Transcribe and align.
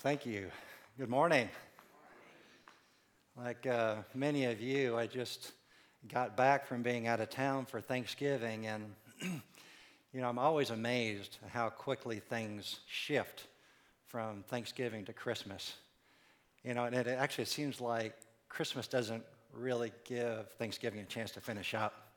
thank 0.00 0.24
you. 0.24 0.50
Good 0.96 1.10
morning. 1.10 1.50
Like 3.36 3.66
uh, 3.66 3.96
many 4.14 4.46
of 4.46 4.58
you, 4.58 4.96
I 4.96 5.06
just 5.06 5.52
got 6.08 6.38
back 6.38 6.66
from 6.66 6.82
being 6.82 7.06
out 7.06 7.20
of 7.20 7.28
town 7.28 7.66
for 7.66 7.82
Thanksgiving, 7.82 8.66
and 8.66 8.94
you 9.22 10.22
know, 10.22 10.28
I'm 10.30 10.38
always 10.38 10.70
amazed 10.70 11.36
how 11.50 11.68
quickly 11.68 12.18
things 12.18 12.80
shift 12.86 13.46
from 14.06 14.42
Thanksgiving 14.48 15.04
to 15.04 15.12
Christmas. 15.12 15.74
You 16.64 16.72
know, 16.72 16.86
and 16.86 16.94
it 16.94 17.06
actually 17.06 17.44
seems 17.44 17.78
like 17.78 18.14
Christmas 18.48 18.88
doesn't 18.88 19.22
really 19.52 19.92
give 20.04 20.48
Thanksgiving 20.52 21.00
a 21.00 21.04
chance 21.04 21.30
to 21.32 21.42
finish 21.42 21.74
up. 21.74 22.14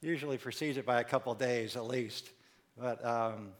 Usually 0.00 0.38
precedes 0.38 0.76
it 0.76 0.86
by 0.86 1.00
a 1.00 1.04
couple 1.04 1.32
days 1.36 1.76
at 1.76 1.86
least. 1.86 2.30
But 2.76 3.04
um, 3.04 3.50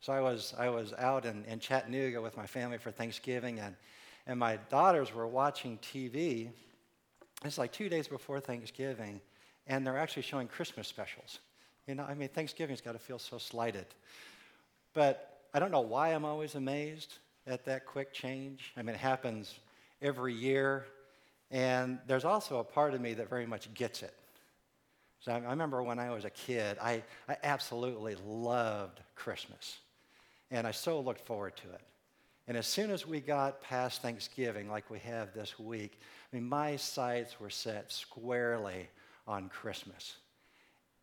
so 0.00 0.12
I 0.14 0.20
was, 0.20 0.54
I 0.58 0.70
was 0.70 0.94
out 0.94 1.26
in, 1.26 1.44
in 1.44 1.60
Chattanooga 1.60 2.22
with 2.22 2.36
my 2.36 2.46
family 2.46 2.78
for 2.78 2.90
Thanksgiving, 2.90 3.58
and, 3.60 3.76
and 4.26 4.38
my 4.38 4.58
daughters 4.70 5.14
were 5.14 5.26
watching 5.26 5.78
TV. 5.78 6.50
It's 7.44 7.58
like 7.58 7.72
two 7.72 7.90
days 7.90 8.08
before 8.08 8.40
Thanksgiving, 8.40 9.20
and 9.66 9.86
they're 9.86 9.98
actually 9.98 10.22
showing 10.22 10.48
Christmas 10.48 10.88
specials. 10.88 11.40
You 11.86 11.94
know, 11.94 12.04
I 12.04 12.14
mean, 12.14 12.28
Thanksgiving's 12.28 12.80
got 12.80 12.92
to 12.92 12.98
feel 12.98 13.18
so 13.18 13.36
slighted. 13.36 13.86
But 14.94 15.40
I 15.52 15.58
don't 15.58 15.70
know 15.70 15.80
why 15.80 16.10
I'm 16.10 16.24
always 16.24 16.54
amazed 16.54 17.18
at 17.46 17.64
that 17.66 17.84
quick 17.84 18.12
change. 18.12 18.72
I 18.76 18.82
mean, 18.82 18.94
it 18.94 19.00
happens 19.00 19.58
every 20.00 20.32
year, 20.32 20.86
and 21.50 21.98
there's 22.06 22.24
also 22.24 22.58
a 22.58 22.64
part 22.64 22.94
of 22.94 23.02
me 23.02 23.12
that 23.14 23.28
very 23.28 23.46
much 23.46 23.72
gets 23.74 24.02
it. 24.02 24.14
So 25.20 25.32
I, 25.32 25.38
remember 25.38 25.82
when 25.82 25.98
I 25.98 26.10
was 26.10 26.24
a 26.24 26.30
kid, 26.30 26.78
I, 26.80 27.02
I 27.28 27.36
absolutely 27.42 28.16
loved 28.24 29.00
Christmas. 29.14 29.78
And 30.50 30.66
I 30.66 30.72
so 30.72 31.00
looked 31.00 31.20
forward 31.20 31.56
to 31.58 31.70
it. 31.72 31.80
And 32.48 32.56
as 32.56 32.66
soon 32.66 32.90
as 32.90 33.06
we 33.06 33.20
got 33.20 33.62
past 33.62 34.02
Thanksgiving, 34.02 34.68
like 34.68 34.90
we 34.90 34.98
have 35.00 35.32
this 35.32 35.58
week, 35.58 36.00
I 36.32 36.36
mean, 36.36 36.48
my 36.48 36.76
sights 36.76 37.38
were 37.38 37.50
set 37.50 37.92
squarely 37.92 38.88
on 39.26 39.48
Christmas. 39.48 40.16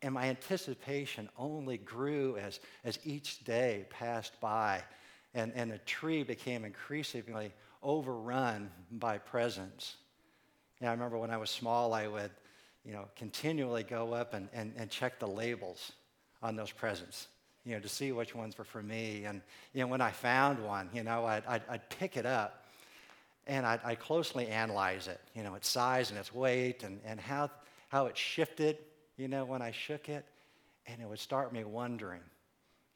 And 0.02 0.14
my 0.14 0.26
anticipation 0.26 1.28
only 1.38 1.78
grew 1.78 2.36
as, 2.36 2.60
as 2.84 2.98
each 3.02 3.44
day 3.44 3.86
passed 3.88 4.38
by, 4.40 4.82
and, 5.34 5.52
and 5.54 5.70
the 5.70 5.78
tree 5.78 6.22
became 6.22 6.64
increasingly 6.64 7.52
overrun 7.82 8.70
by 8.92 9.18
presents. 9.18 9.96
And 10.80 10.88
I 10.90 10.92
remember 10.92 11.18
when 11.18 11.30
I 11.30 11.38
was 11.38 11.50
small, 11.50 11.94
I 11.94 12.06
would, 12.08 12.30
you 12.84 12.92
know, 12.92 13.06
continually 13.16 13.82
go 13.84 14.12
up 14.12 14.34
and, 14.34 14.48
and, 14.52 14.74
and 14.76 14.90
check 14.90 15.18
the 15.18 15.26
labels 15.26 15.92
on 16.42 16.56
those 16.56 16.70
presents 16.70 17.28
you 17.68 17.74
know, 17.74 17.80
to 17.80 17.88
see 17.88 18.12
which 18.12 18.34
ones 18.34 18.56
were 18.56 18.64
for 18.64 18.82
me. 18.82 19.24
And, 19.24 19.42
you 19.74 19.82
know, 19.82 19.88
when 19.88 20.00
I 20.00 20.10
found 20.10 20.64
one, 20.64 20.88
you 20.94 21.02
know, 21.02 21.26
I'd, 21.26 21.44
I'd, 21.46 21.62
I'd 21.68 21.90
pick 21.90 22.16
it 22.16 22.24
up 22.24 22.64
and 23.46 23.66
I'd, 23.66 23.80
I'd, 23.84 24.00
closely 24.00 24.46
analyze 24.48 25.06
it, 25.06 25.20
you 25.34 25.42
know, 25.42 25.54
its 25.54 25.68
size 25.68 26.08
and 26.08 26.18
its 26.18 26.34
weight 26.34 26.82
and, 26.82 26.98
and 27.04 27.20
how, 27.20 27.50
how 27.88 28.06
it 28.06 28.16
shifted, 28.16 28.78
you 29.18 29.28
know, 29.28 29.44
when 29.44 29.60
I 29.60 29.70
shook 29.70 30.08
it. 30.08 30.24
And 30.86 31.02
it 31.02 31.06
would 31.06 31.18
start 31.18 31.52
me 31.52 31.62
wondering, 31.62 32.22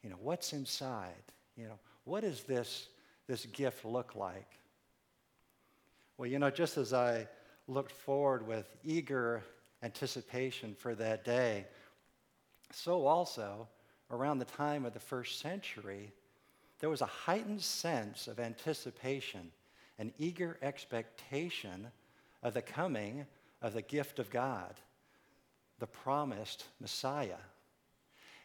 you 0.01 0.09
know, 0.09 0.17
what's 0.19 0.53
inside? 0.53 1.21
You 1.55 1.65
know, 1.65 1.79
what 2.05 2.21
does 2.21 2.41
this, 2.41 2.87
this 3.27 3.45
gift 3.45 3.85
look 3.85 4.15
like? 4.15 4.57
Well, 6.17 6.27
you 6.27 6.39
know, 6.39 6.49
just 6.49 6.79
as 6.79 6.93
I 6.93 7.27
looked 7.67 7.91
forward 7.91 8.47
with 8.47 8.65
eager 8.83 9.43
anticipation 9.83 10.73
for 10.73 10.95
that 10.95 11.23
day, 11.23 11.67
so 12.71 13.05
also 13.05 13.67
around 14.13 14.39
the 14.39 14.45
time 14.45 14.85
of 14.85 14.93
the 14.93 14.99
first 14.99 15.39
century, 15.39 16.13
there 16.79 16.89
was 16.89 17.01
a 17.01 17.05
heightened 17.05 17.61
sense 17.61 18.27
of 18.27 18.39
anticipation, 18.39 19.51
an 19.97 20.13
eager 20.17 20.57
expectation 20.61 21.87
of 22.41 22.53
the 22.53 22.61
coming 22.61 23.25
of 23.61 23.73
the 23.73 23.81
gift 23.81 24.19
of 24.19 24.29
God, 24.29 24.75
the 25.79 25.87
promised 25.87 26.65
Messiah. 26.79 27.41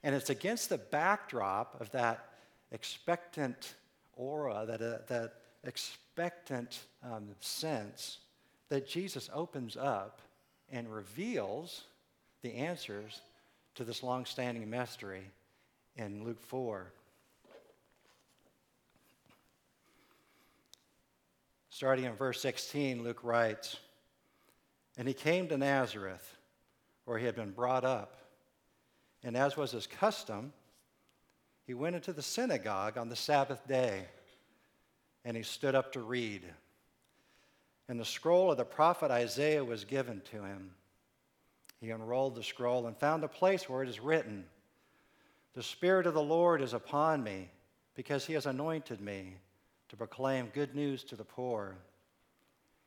And 0.03 0.15
it's 0.15 0.31
against 0.31 0.69
the 0.69 0.78
backdrop 0.78 1.81
of 1.81 1.91
that 1.91 2.28
expectant 2.71 3.75
aura, 4.15 4.65
that, 4.67 4.81
uh, 4.81 4.99
that 5.09 5.34
expectant 5.65 6.81
um, 7.03 7.28
sense, 7.41 8.19
that 8.69 8.89
Jesus 8.89 9.28
opens 9.33 9.77
up 9.77 10.23
and 10.71 10.93
reveals 10.93 11.83
the 12.43 12.55
answers 12.55 13.21
to 13.75 13.84
this 13.84 14.03
long 14.03 14.25
standing 14.25 14.69
mystery 14.69 15.25
in 15.98 16.25
Luke 16.25 16.41
4. 16.41 16.92
Starting 21.70 22.04
in 22.04 22.14
verse 22.14 22.41
16, 22.41 23.03
Luke 23.03 23.22
writes 23.22 23.76
And 24.97 25.06
he 25.06 25.14
came 25.14 25.48
to 25.48 25.59
Nazareth, 25.59 26.36
where 27.04 27.19
he 27.19 27.26
had 27.26 27.34
been 27.34 27.50
brought 27.50 27.84
up. 27.84 28.16
And 29.25 29.36
as 29.36 29.56
was 29.56 29.72
his 29.72 29.86
custom, 29.86 30.53
he 31.66 31.75
went 31.75 31.97
into 31.97 32.12
the 32.12 32.22
synagogue 32.22 32.97
on 32.97 33.09
the 33.09 33.16
Sabbath 33.16 33.66
day, 33.66 34.06
and 35.25 35.36
he 35.36 35.42
stood 35.42 35.75
up 35.75 35.92
to 35.92 36.00
read. 36.00 36.42
And 37.88 37.98
the 37.98 38.04
scroll 38.04 38.53
of 38.53 38.56
the 38.56 38.65
prophet 38.65 39.10
Isaiah 39.10 39.65
was 39.65 39.84
given 39.84 40.22
to 40.30 40.44
him. 40.44 40.70
He 41.80 41.91
unrolled 41.91 42.36
the 42.36 42.42
scroll 42.42 42.86
and 42.86 42.97
found 42.97 43.25
a 43.25 43.28
place 43.28 43.69
where 43.69 43.82
it 43.82 43.88
is 43.88 44.00
written, 44.00 44.44
the 45.54 45.62
Spirit 45.62 46.06
of 46.06 46.14
the 46.14 46.22
Lord 46.22 46.60
is 46.60 46.72
upon 46.72 47.22
me 47.22 47.48
because 47.94 48.26
he 48.26 48.34
has 48.34 48.47
anointed 48.47 49.00
me 49.00 49.36
to 49.88 49.97
proclaim 49.97 50.50
good 50.54 50.75
news 50.75 51.03
to 51.04 51.16
the 51.16 51.25
poor. 51.25 51.76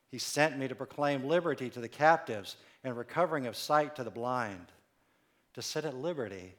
He 0.10 0.18
sent 0.18 0.58
me 0.58 0.68
to 0.68 0.76
proclaim 0.76 1.28
liberty 1.28 1.70
to 1.70 1.80
the 1.80 1.88
captives 1.88 2.58
and 2.84 2.96
recovering 2.96 3.48
of 3.48 3.56
sight 3.56 3.96
to 3.96 4.04
the 4.04 4.12
blind, 4.12 4.68
to 5.54 5.62
set 5.62 5.86
at 5.86 5.96
liberty 5.96 6.54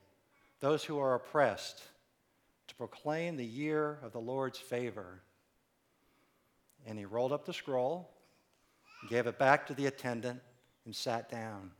those 0.60 0.84
who 0.84 0.98
are 0.98 1.14
oppressed, 1.14 1.82
to 2.68 2.74
proclaim 2.74 3.36
the 3.36 3.44
year 3.44 3.98
of 4.02 4.12
the 4.12 4.20
Lord's 4.20 4.58
favor. 4.58 5.20
And 6.86 6.98
he 6.98 7.04
rolled 7.04 7.32
up 7.32 7.44
the 7.44 7.52
scroll, 7.52 8.10
gave 9.08 9.26
it 9.26 9.38
back 9.38 9.66
to 9.66 9.74
the 9.74 9.86
attendant, 9.86 10.40
and 10.84 10.94
sat 10.94 11.30
down 11.30 11.70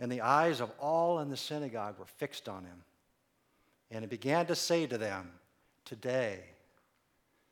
and 0.00 0.10
the 0.10 0.22
eyes 0.22 0.60
of 0.60 0.72
all 0.80 1.20
in 1.20 1.28
the 1.28 1.36
synagogue 1.36 1.98
were 1.98 2.06
fixed 2.06 2.48
on 2.48 2.64
him. 2.64 2.82
And 3.90 4.02
he 4.02 4.08
began 4.08 4.46
to 4.46 4.56
say 4.56 4.86
to 4.86 4.96
them, 4.96 5.30
Today, 5.84 6.40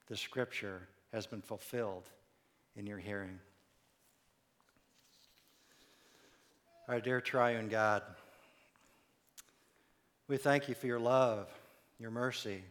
the 0.06 0.16
scripture 0.16 0.88
has 1.12 1.26
been 1.26 1.42
fulfilled 1.42 2.08
in 2.76 2.87
your 2.87 2.98
hearing. 2.98 3.38
Our 6.88 7.00
dear 7.00 7.20
triune 7.20 7.69
God, 7.69 8.03
we 10.26 10.38
thank 10.38 10.69
you 10.69 10.75
for 10.75 10.87
your 10.87 11.00
love, 11.00 11.48
your 11.98 12.10
mercy, 12.10 12.62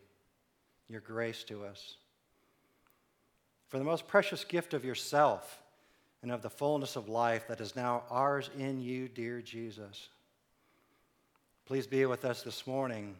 your 0.90 1.02
grace 1.02 1.44
to 1.46 1.66
us. 1.66 1.98
For 3.68 3.78
the 3.78 3.84
most 3.84 4.08
precious 4.08 4.44
gift 4.44 4.74
of 4.74 4.86
yourself 4.86 5.62
and 6.22 6.32
of 6.32 6.42
the 6.42 6.50
fullness 6.50 6.96
of 6.96 7.10
life 7.10 7.48
that 7.48 7.62
is 7.62 7.76
now 7.76 8.04
ours 8.10 8.50
in 8.58 8.82
you, 8.82 9.08
dear 9.08 9.42
Jesus. 9.42 10.10
Please 11.66 11.88
be 11.88 12.06
with 12.06 12.26
us 12.26 12.44
this 12.44 12.66
morning 12.66 13.16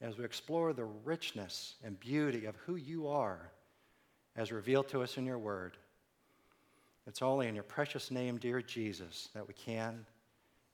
as 0.00 0.16
we 0.16 0.24
explore 0.24 0.72
the 0.72 0.84
richness 1.04 1.74
and 1.84 2.00
beauty 2.00 2.46
of 2.46 2.56
who 2.56 2.76
you 2.76 3.08
are 3.08 3.50
as 4.36 4.52
revealed 4.52 4.88
to 4.88 5.02
us 5.02 5.18
in 5.18 5.26
your 5.26 5.38
word. 5.38 5.76
It's 7.06 7.22
only 7.22 7.48
in 7.48 7.54
your 7.54 7.64
precious 7.64 8.10
name, 8.10 8.38
dear 8.38 8.62
Jesus, 8.62 9.28
that 9.34 9.46
we 9.46 9.54
can 9.54 10.06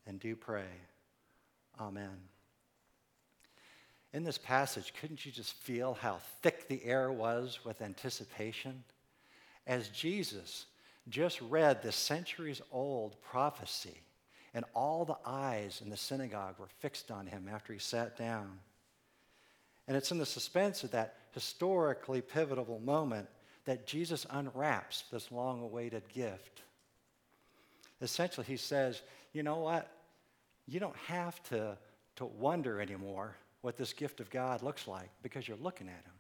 and 0.07 0.21
do 0.21 0.37
pray. 0.37 0.69
Amen. 1.81 2.17
In 4.13 4.25
this 4.25 4.39
passage, 4.39 4.93
couldn't 5.01 5.27
you 5.27 5.33
just 5.33 5.55
feel 5.55 5.95
how 5.95 6.19
thick 6.43 6.69
the 6.69 6.85
air 6.85 7.11
was 7.11 7.61
with 7.65 7.83
anticipation? 7.83 8.85
As 9.67 9.89
Jesus 9.89 10.67
just 11.09 11.41
read 11.41 11.83
the 11.83 11.93
centuries 11.93 12.61
old 12.73 13.21
prophecy, 13.23 14.01
and 14.55 14.65
all 14.75 15.05
the 15.05 15.17
eyes 15.25 15.81
in 15.83 15.91
the 15.91 15.97
synagogue 15.97 16.57
were 16.59 16.69
fixed 16.81 17.11
on 17.11 17.27
him 17.27 17.49
after 17.53 17.73
he 17.73 17.79
sat 17.79 18.17
down. 18.17 18.59
And 19.87 19.97
it's 19.97 20.11
in 20.11 20.19
the 20.19 20.27
suspense 20.27 20.83
of 20.83 20.91
that 20.93 21.15
historically 21.33 22.21
pivotal 22.21 22.81
moment 22.85 23.29
that 23.67 23.87
Jesus 23.87 24.27
unwraps 24.31 25.05
this 25.13 25.31
long 25.31 25.63
awaited 25.63 26.03
gift. 26.09 26.63
Essentially, 28.01 28.47
he 28.47 28.57
says, 28.57 29.03
You 29.33 29.43
know 29.43 29.59
what? 29.59 29.91
You 30.67 30.81
don't 30.81 30.97
have 31.07 31.41
to, 31.45 31.77
to 32.17 32.25
wonder 32.25 32.81
anymore 32.81 33.37
what 33.61 33.77
this 33.77 33.93
gift 33.93 34.21
of 34.21 34.31
God 34.31 34.63
looks 34.63 34.89
like 34.89 35.11
because 35.23 35.47
you're 35.47 35.57
looking 35.59 35.89
at 35.89 36.05
him 36.05 36.16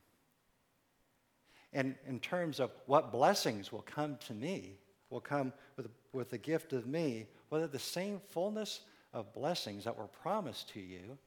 and 1.76 1.94
in 2.08 2.18
terms 2.20 2.58
of 2.58 2.70
what 2.86 3.12
blessings 3.12 3.70
will 3.70 3.82
come 3.82 4.16
to 4.28 4.32
me, 4.32 4.78
will 5.10 5.20
come 5.20 5.52
with, 5.76 5.88
with 6.14 6.30
the 6.30 6.38
gift 6.38 6.72
of 6.72 6.86
me, 6.86 7.26
whether 7.50 7.66
the 7.66 7.78
same 7.78 8.18
fullness 8.30 8.80
of 9.12 9.34
blessings 9.34 9.84
that 9.84 9.96
were 9.96 10.06
promised 10.06 10.70
to 10.70 10.80
you 10.80 11.18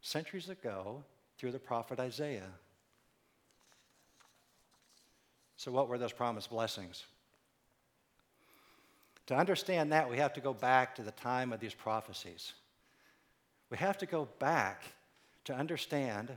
centuries 0.00 0.48
ago 0.48 1.04
through 1.36 1.52
the 1.52 1.58
prophet 1.58 2.00
Isaiah. 2.00 2.48
So, 5.58 5.70
what 5.70 5.86
were 5.86 5.98
those 5.98 6.14
promised 6.14 6.48
blessings? 6.48 7.04
To 9.26 9.36
understand 9.36 9.92
that, 9.92 10.10
we 10.10 10.16
have 10.16 10.32
to 10.32 10.40
go 10.40 10.54
back 10.54 10.94
to 10.94 11.02
the 11.02 11.10
time 11.10 11.52
of 11.52 11.60
these 11.60 11.74
prophecies. 11.74 12.54
We 13.68 13.76
have 13.76 13.98
to 13.98 14.06
go 14.06 14.26
back 14.38 14.82
to 15.44 15.54
understand 15.54 16.30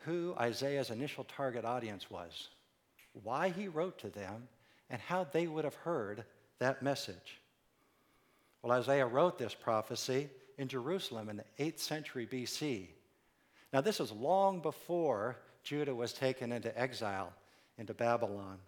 who 0.00 0.34
Isaiah's 0.38 0.90
initial 0.90 1.24
target 1.24 1.64
audience 1.64 2.10
was, 2.10 2.48
why 3.22 3.50
he 3.50 3.68
wrote 3.68 3.98
to 3.98 4.08
them, 4.08 4.48
and 4.90 5.00
how 5.00 5.24
they 5.24 5.46
would 5.46 5.64
have 5.64 5.74
heard 5.74 6.24
that 6.58 6.82
message. 6.82 7.40
Well, 8.62 8.78
Isaiah 8.78 9.06
wrote 9.06 9.38
this 9.38 9.54
prophecy 9.54 10.28
in 10.56 10.68
Jerusalem 10.68 11.28
in 11.28 11.36
the 11.36 11.64
8th 11.64 11.78
century 11.78 12.26
BC. 12.26 12.88
Now, 13.72 13.80
this 13.80 14.00
is 14.00 14.10
long 14.10 14.60
before 14.60 15.36
Judah 15.62 15.94
was 15.94 16.12
taken 16.12 16.52
into 16.52 16.76
exile 16.78 17.32
into 17.78 17.94
Babylon. 17.94 18.58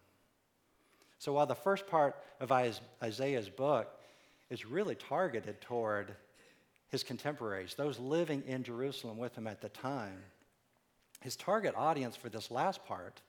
So, 1.19 1.33
while 1.33 1.47
the 1.47 1.55
first 1.55 1.87
part 1.87 2.17
of 2.39 2.53
Isaiah's 2.53 3.49
book 3.49 3.89
is 4.49 4.65
really 4.65 4.95
targeted 4.95 5.61
toward 5.61 6.15
his 6.89 7.03
contemporaries, 7.03 7.75
those 7.75 7.99
living 7.99 8.43
in 8.47 8.63
Jerusalem 8.63 9.19
with 9.19 9.37
him 9.37 9.47
at 9.47 9.61
the 9.61 9.69
time, 9.69 10.23
his 11.21 11.37
target 11.37 11.75
audience 11.77 12.17
for 12.17 12.29
this 12.29 12.51
last 12.51 12.85
part, 12.87 13.21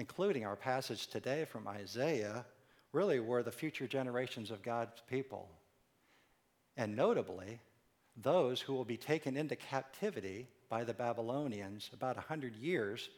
including 0.00 0.46
our 0.46 0.56
passage 0.56 1.08
today 1.08 1.44
from 1.44 1.68
Isaiah, 1.68 2.46
really 2.90 3.20
were 3.20 3.42
the 3.42 3.52
future 3.52 3.86
generations 3.86 4.50
of 4.50 4.62
God's 4.62 5.02
people. 5.06 5.46
And 6.78 6.96
notably, 6.96 7.60
those 8.16 8.62
who 8.62 8.72
will 8.72 8.86
be 8.86 8.96
taken 8.96 9.36
into 9.36 9.56
captivity 9.56 10.48
by 10.70 10.84
the 10.84 10.94
Babylonians 10.94 11.90
about 11.92 12.16
100 12.16 12.56
years 12.56 13.10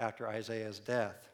after 0.00 0.26
Isaiah's 0.26 0.80
death. 0.80 1.30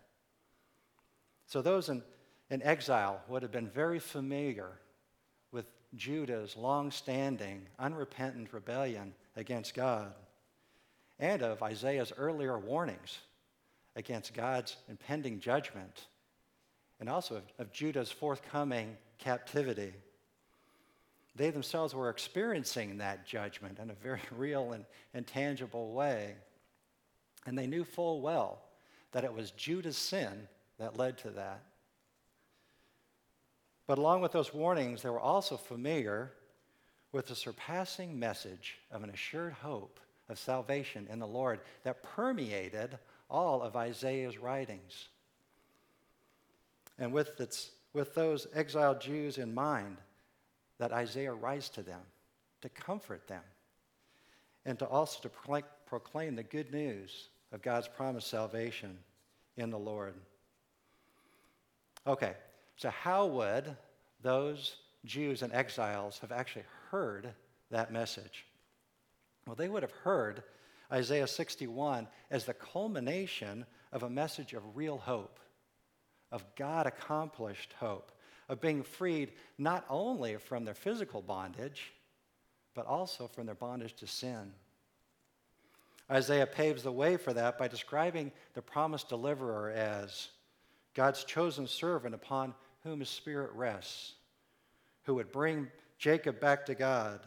So, 1.46 1.62
those 1.62 1.88
in, 1.88 2.02
in 2.50 2.62
exile 2.62 3.22
would 3.26 3.40
have 3.40 3.50
been 3.50 3.70
very 3.70 4.00
familiar 4.00 4.68
with 5.50 5.72
Judah's 5.96 6.58
long 6.58 6.90
standing, 6.90 7.62
unrepentant 7.78 8.52
rebellion 8.52 9.14
against 9.34 9.74
God 9.74 10.12
and 11.18 11.40
of 11.40 11.62
Isaiah's 11.62 12.12
earlier 12.18 12.58
warnings 12.58 13.20
against 14.00 14.34
God's 14.34 14.76
impending 14.88 15.38
judgment 15.38 16.06
and 16.98 17.08
also 17.08 17.36
of, 17.36 17.42
of 17.58 17.72
Judah's 17.72 18.10
forthcoming 18.10 18.96
captivity. 19.18 19.92
They 21.36 21.50
themselves 21.50 21.94
were 21.94 22.08
experiencing 22.10 22.98
that 22.98 23.26
judgment 23.26 23.78
in 23.78 23.90
a 23.90 23.94
very 23.94 24.22
real 24.36 24.72
and, 24.72 24.84
and 25.14 25.26
tangible 25.26 25.92
way. 25.92 26.34
And 27.46 27.56
they 27.56 27.66
knew 27.66 27.84
full 27.84 28.20
well 28.20 28.62
that 29.12 29.24
it 29.24 29.32
was 29.32 29.50
Judah's 29.52 29.96
sin 29.96 30.48
that 30.78 30.96
led 30.96 31.18
to 31.18 31.30
that. 31.30 31.62
But 33.86 33.98
along 33.98 34.22
with 34.22 34.32
those 34.32 34.54
warnings, 34.54 35.02
they 35.02 35.10
were 35.10 35.20
also 35.20 35.56
familiar 35.56 36.32
with 37.12 37.26
the 37.26 37.34
surpassing 37.34 38.18
message 38.18 38.78
of 38.90 39.02
an 39.02 39.10
assured 39.10 39.52
hope 39.52 40.00
of 40.30 40.38
salvation 40.38 41.06
in 41.10 41.18
the 41.18 41.26
Lord 41.26 41.60
that 41.84 42.02
permeated 42.02 42.96
all 43.28 43.62
of 43.62 43.76
Isaiah's 43.76 44.38
writings. 44.38 45.08
And 46.98 47.12
with, 47.12 47.40
its, 47.40 47.70
with 47.92 48.14
those 48.14 48.46
exiled 48.54 49.00
Jews 49.00 49.38
in 49.38 49.52
mind, 49.52 49.96
that 50.78 50.92
Isaiah 50.92 51.34
writes 51.34 51.68
to 51.70 51.82
them 51.82 52.00
to 52.62 52.68
comfort 52.68 53.26
them 53.26 53.42
and 54.64 54.78
to 54.78 54.86
also 54.86 55.28
to 55.28 55.62
proclaim 55.86 56.36
the 56.36 56.42
good 56.42 56.72
news 56.72 57.28
of 57.52 57.62
God's 57.62 57.88
promised 57.88 58.28
salvation 58.28 58.96
in 59.56 59.70
the 59.70 59.78
Lord. 59.78 60.14
Okay, 62.06 62.34
so 62.76 62.88
how 62.90 63.26
would 63.26 63.76
those 64.22 64.76
Jews 65.04 65.42
and 65.42 65.52
exiles 65.52 66.18
have 66.20 66.32
actually 66.32 66.64
heard 66.90 67.32
that 67.70 67.92
message? 67.92 68.46
Well, 69.46 69.56
they 69.56 69.68
would 69.68 69.82
have 69.82 69.92
heard 69.92 70.42
Isaiah 70.92 71.26
61 71.26 72.08
as 72.30 72.44
the 72.44 72.54
culmination 72.54 73.66
of 73.92 74.02
a 74.02 74.10
message 74.10 74.52
of 74.52 74.76
real 74.76 74.98
hope, 74.98 75.40
of 76.30 76.44
God 76.54 76.86
accomplished 76.86 77.74
hope, 77.78 78.12
of 78.48 78.60
being 78.60 78.82
freed 78.82 79.32
not 79.58 79.84
only 79.88 80.36
from 80.36 80.64
their 80.64 80.74
physical 80.74 81.22
bondage, 81.22 81.92
but 82.74 82.86
also 82.86 83.26
from 83.26 83.46
their 83.46 83.54
bondage 83.54 83.94
to 83.94 84.06
sin. 84.06 84.52
Isaiah 86.10 86.46
paves 86.46 86.82
the 86.82 86.92
way 86.92 87.16
for 87.16 87.32
that 87.32 87.56
by 87.56 87.68
describing 87.68 88.32
the 88.54 88.62
promised 88.62 89.08
deliverer 89.08 89.70
as 89.70 90.28
God's 90.94 91.22
chosen 91.24 91.68
servant 91.68 92.14
upon 92.14 92.54
whom 92.82 93.00
his 93.00 93.08
spirit 93.08 93.52
rests, 93.52 94.14
who 95.04 95.14
would 95.14 95.30
bring 95.30 95.68
Jacob 95.98 96.40
back 96.40 96.66
to 96.66 96.74
God, 96.74 97.20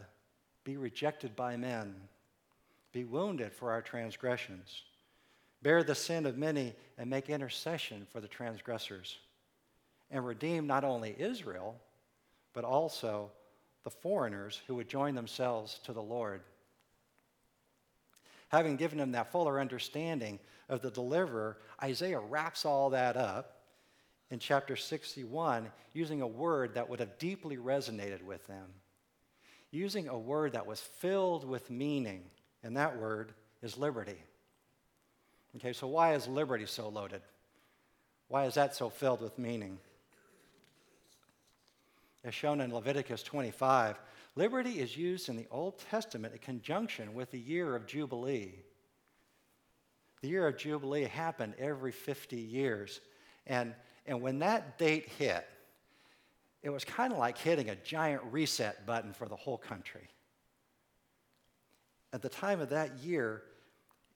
be 0.64 0.76
rejected 0.76 1.36
by 1.36 1.56
men, 1.56 1.94
be 2.92 3.04
wounded 3.04 3.52
for 3.52 3.70
our 3.70 3.82
transgressions, 3.82 4.82
bear 5.62 5.82
the 5.82 5.94
sin 5.94 6.26
of 6.26 6.36
many, 6.36 6.74
and 6.98 7.08
make 7.08 7.28
intercession 7.28 8.06
for 8.10 8.20
the 8.20 8.28
transgressors, 8.28 9.18
and 10.10 10.26
redeem 10.26 10.66
not 10.66 10.84
only 10.84 11.14
Israel, 11.18 11.76
but 12.52 12.64
also 12.64 13.30
the 13.82 13.90
foreigners 13.90 14.62
who 14.66 14.74
would 14.74 14.88
join 14.88 15.14
themselves 15.14 15.80
to 15.84 15.92
the 15.92 16.02
Lord. 16.02 16.40
Having 18.48 18.76
given 18.76 19.00
him 19.00 19.12
that 19.12 19.32
fuller 19.32 19.60
understanding 19.60 20.38
of 20.68 20.80
the 20.80 20.90
deliverer, 20.90 21.58
Isaiah 21.82 22.20
wraps 22.20 22.64
all 22.64 22.90
that 22.90 23.16
up 23.16 23.62
in 24.30 24.38
chapter 24.38 24.76
61 24.76 25.70
using 25.92 26.22
a 26.22 26.26
word 26.26 26.74
that 26.74 26.88
would 26.88 27.00
have 27.00 27.18
deeply 27.18 27.56
resonated 27.56 28.22
with 28.22 28.46
them, 28.46 28.66
using 29.74 30.08
a 30.08 30.18
word 30.18 30.52
that 30.52 30.66
was 30.66 30.80
filled 30.80 31.44
with 31.44 31.70
meaning, 31.70 32.22
and 32.62 32.76
that 32.76 32.98
word 32.98 33.32
is 33.62 33.76
liberty. 33.76 34.18
Okay, 35.56 35.72
so 35.72 35.86
why 35.86 36.14
is 36.14 36.26
liberty 36.26 36.66
so 36.66 36.88
loaded? 36.88 37.22
Why 38.28 38.44
is 38.44 38.54
that 38.54 38.74
so 38.74 38.88
filled 38.88 39.20
with 39.20 39.38
meaning? 39.38 39.78
As 42.24 42.34
shown 42.34 42.60
in 42.60 42.72
Leviticus 42.72 43.22
25, 43.22 43.98
Liberty 44.36 44.80
is 44.80 44.96
used 44.96 45.28
in 45.28 45.36
the 45.36 45.46
Old 45.50 45.78
Testament 45.78 46.34
in 46.34 46.40
conjunction 46.40 47.14
with 47.14 47.30
the 47.30 47.38
year 47.38 47.76
of 47.76 47.86
Jubilee. 47.86 48.54
The 50.22 50.28
year 50.28 50.48
of 50.48 50.56
Jubilee 50.56 51.04
happened 51.04 51.54
every 51.58 51.92
50 51.92 52.36
years. 52.36 53.00
And, 53.46 53.74
and 54.06 54.20
when 54.20 54.40
that 54.40 54.76
date 54.76 55.08
hit, 55.18 55.46
it 56.64 56.70
was 56.70 56.82
kind 56.82 57.12
of 57.12 57.18
like 57.18 57.36
hitting 57.36 57.68
a 57.68 57.76
giant 57.76 58.22
reset 58.30 58.86
button 58.86 59.12
for 59.12 59.28
the 59.28 59.36
whole 59.36 59.58
country. 59.58 60.08
At 62.14 62.22
the 62.22 62.30
time 62.30 62.60
of 62.60 62.70
that 62.70 62.96
year, 63.04 63.42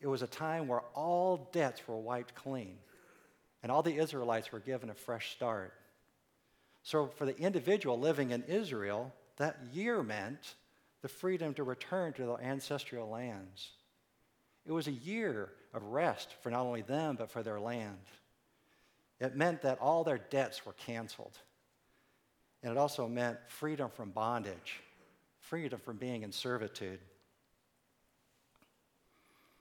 it 0.00 0.06
was 0.06 0.22
a 0.22 0.26
time 0.26 0.66
where 0.66 0.80
all 0.94 1.50
debts 1.52 1.86
were 1.86 1.98
wiped 1.98 2.34
clean, 2.34 2.78
and 3.62 3.70
all 3.70 3.82
the 3.82 3.94
Israelites 3.94 4.50
were 4.50 4.60
given 4.60 4.88
a 4.88 4.94
fresh 4.94 5.32
start. 5.32 5.74
So, 6.82 7.08
for 7.18 7.26
the 7.26 7.36
individual 7.38 8.00
living 8.00 8.30
in 8.30 8.42
Israel, 8.44 9.12
that 9.36 9.58
year 9.74 10.02
meant 10.02 10.54
the 11.02 11.08
freedom 11.08 11.52
to 11.54 11.64
return 11.64 12.14
to 12.14 12.24
their 12.24 12.40
ancestral 12.40 13.10
lands. 13.10 13.72
It 14.64 14.72
was 14.72 14.86
a 14.86 14.92
year 14.92 15.50
of 15.74 15.82
rest 15.82 16.34
for 16.42 16.50
not 16.50 16.64
only 16.64 16.82
them, 16.82 17.16
but 17.16 17.30
for 17.30 17.42
their 17.42 17.60
land. 17.60 17.98
It 19.20 19.36
meant 19.36 19.60
that 19.62 19.80
all 19.80 20.02
their 20.02 20.18
debts 20.18 20.64
were 20.64 20.72
canceled. 20.72 21.38
And 22.62 22.72
it 22.72 22.78
also 22.78 23.06
meant 23.06 23.38
freedom 23.46 23.90
from 23.90 24.10
bondage, 24.10 24.80
freedom 25.40 25.78
from 25.78 25.96
being 25.96 26.22
in 26.22 26.32
servitude. 26.32 27.00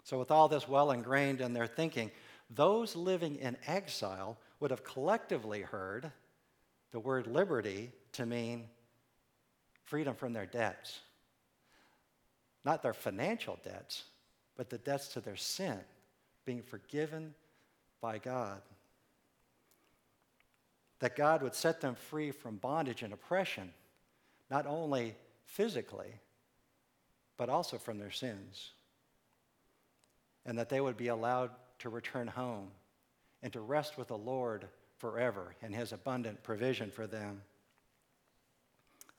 So, 0.04 0.18
with 0.18 0.32
all 0.32 0.48
this 0.48 0.68
well 0.68 0.92
ingrained 0.92 1.42
in 1.42 1.54
their 1.54 1.68
thinking, 1.68 2.12
those 2.50 2.96
living 2.96 3.36
in 3.36 3.58
exile 3.68 4.38
would 4.60 4.72
have 4.72 4.84
collectively 4.84 5.62
heard 5.62 6.12
the 6.92 7.00
word 7.00 7.28
liberty 7.28 7.92
to 8.14 8.26
mean 8.26 8.66
freedom 9.84 10.16
from 10.16 10.34
their 10.34 10.46
debts. 10.46 11.02
Not 12.64 12.82
their 12.82 12.94
financial 12.94 13.60
debts, 13.64 14.04
but 14.56 14.70
the 14.70 14.78
debts 14.78 15.10
to 15.10 15.22
their 15.22 15.36
sin, 15.36 15.80
being 16.46 16.64
forgiven 16.64 17.34
by 18.02 18.18
God. 18.18 18.62
That 21.00 21.16
God 21.16 21.42
would 21.44 21.56
set 21.56 21.82
them 21.82 21.96
free 21.96 22.32
from 22.32 22.58
bondage 22.58 23.04
and 23.04 23.14
oppression, 23.14 23.72
not 24.50 24.66
only 24.66 25.16
physically, 25.46 26.20
but 27.38 27.50
also 27.50 27.78
from 27.78 28.00
their 28.00 28.12
sins. 28.12 28.72
And 30.46 30.58
that 30.58 30.70
they 30.70 30.82
would 30.82 30.98
be 30.98 31.10
allowed 31.10 31.52
to 31.80 31.90
return 31.90 32.28
home 32.28 32.70
and 33.44 33.54
to 33.54 33.60
rest 33.60 33.98
with 33.98 34.08
the 34.08 34.18
Lord 34.18 34.68
forever 34.98 35.56
in 35.62 35.72
his 35.74 35.92
abundant 35.92 36.42
provision 36.44 36.90
for 36.90 37.06
them. 37.06 37.42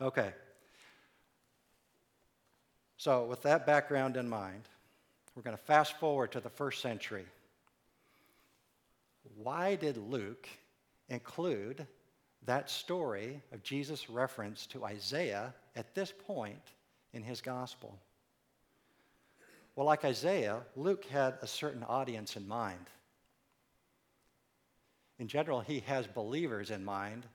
Okay. 0.00 0.32
So, 2.97 3.25
with 3.26 3.42
that 3.42 3.64
background 3.64 4.16
in 4.16 4.28
mind, 4.28 4.62
we're 5.35 5.42
going 5.42 5.56
to 5.56 5.62
fast 5.62 5.97
forward 5.99 6.32
to 6.32 6.40
the 6.40 6.50
first 6.50 6.82
century. 6.82 7.25
why 9.37 9.76
did 9.76 9.97
Luke 9.97 10.49
include 11.08 11.86
that 12.44 12.70
story 12.70 13.40
of 13.52 13.62
Jesus' 13.62 14.08
reference 14.08 14.66
to 14.68 14.84
Isaiah 14.84 15.54
at 15.76 15.94
this 15.94 16.12
point 16.26 16.72
in 17.12 17.22
his 17.22 17.40
gospel? 17.40 17.98
Well, 19.76 19.86
like 19.86 20.04
Isaiah, 20.04 20.62
Luke 20.76 21.04
had 21.04 21.38
a 21.40 21.46
certain 21.46 21.84
audience 21.84 22.36
in 22.36 22.48
mind. 22.48 22.86
In 25.18 25.28
general, 25.28 25.60
he 25.60 25.80
has 25.80 26.06
believers 26.06 26.70
in 26.70 26.84
mind, 26.84 27.26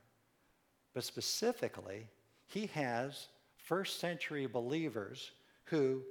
but 0.94 1.04
specifically, 1.04 2.08
he 2.48 2.68
has 2.68 3.28
first 3.56 4.00
century 4.00 4.46
believers 4.46 5.32
who, 5.66 6.02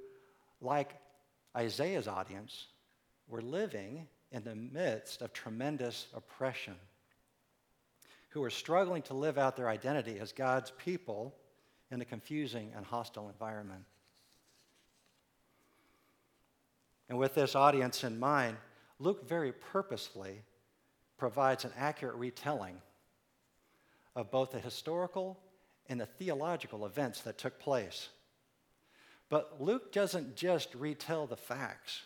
like 0.61 0.91
Isaiah's 1.55 2.07
audience, 2.07 2.67
were 3.27 3.41
living 3.41 4.07
in 4.31 4.43
the 4.43 4.55
midst 4.55 5.21
of 5.21 5.33
tremendous 5.33 6.07
oppression, 6.13 6.75
who 8.33 8.43
are 8.43 8.49
struggling 8.49 9.03
to 9.03 9.13
live 9.13 9.37
out 9.37 9.55
their 9.55 9.69
identity 9.69 10.17
as 10.19 10.31
God's 10.31 10.71
people 10.71 11.35
in 11.91 12.01
a 12.01 12.05
confusing 12.05 12.71
and 12.75 12.83
hostile 12.83 13.29
environment. 13.29 13.83
And 17.09 17.19
with 17.19 17.35
this 17.35 17.53
audience 17.53 18.03
in 18.03 18.19
mind, 18.19 18.57
Luke 18.97 19.29
very 19.29 19.51
purposefully 19.51 20.41
provides 21.15 21.63
an 21.63 21.71
accurate 21.77 22.15
retelling 22.15 22.77
of 24.15 24.31
both 24.31 24.51
the 24.51 24.59
historical 24.59 25.39
and 25.87 26.01
the 26.01 26.07
theological 26.07 26.87
events 26.87 27.21
that 27.21 27.37
took 27.37 27.59
place. 27.59 28.09
But 29.29 29.61
Luke 29.61 29.91
doesn't 29.91 30.35
just 30.35 30.73
retell 30.73 31.27
the 31.27 31.37
facts, 31.37 32.01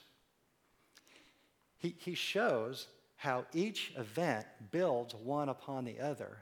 he, 1.78 1.96
he 2.00 2.16
shows 2.16 2.88
how 3.18 3.46
each 3.54 3.92
event 3.98 4.46
builds 4.72 5.14
one 5.16 5.50
upon 5.50 5.84
the 5.84 6.00
other. 6.00 6.38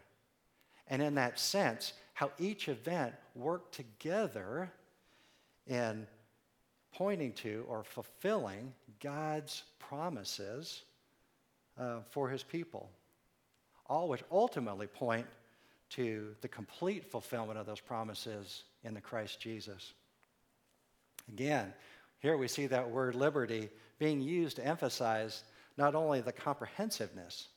And 0.87 1.01
in 1.01 1.15
that 1.15 1.39
sense, 1.39 1.93
how 2.13 2.31
each 2.37 2.69
event 2.69 3.13
worked 3.33 3.73
together 3.73 4.71
in 5.67 6.05
pointing 6.93 7.33
to 7.33 7.65
or 7.67 7.83
fulfilling 7.83 8.73
God's 9.01 9.63
promises 9.79 10.83
uh, 11.77 11.99
for 12.09 12.29
his 12.29 12.43
people, 12.43 12.89
all 13.87 14.07
which 14.07 14.23
ultimately 14.31 14.87
point 14.87 15.25
to 15.89 16.35
the 16.41 16.47
complete 16.47 17.05
fulfillment 17.05 17.57
of 17.57 17.65
those 17.65 17.79
promises 17.79 18.63
in 18.83 18.93
the 18.93 19.01
Christ 19.01 19.39
Jesus. 19.39 19.93
Again, 21.29 21.73
here 22.19 22.37
we 22.37 22.47
see 22.47 22.67
that 22.67 22.89
word 22.89 23.15
liberty 23.15 23.69
being 23.97 24.21
used 24.21 24.57
to 24.57 24.65
emphasize 24.65 25.43
not 25.77 25.95
only 25.95 26.21
the 26.21 26.31
comprehensiveness, 26.31 27.49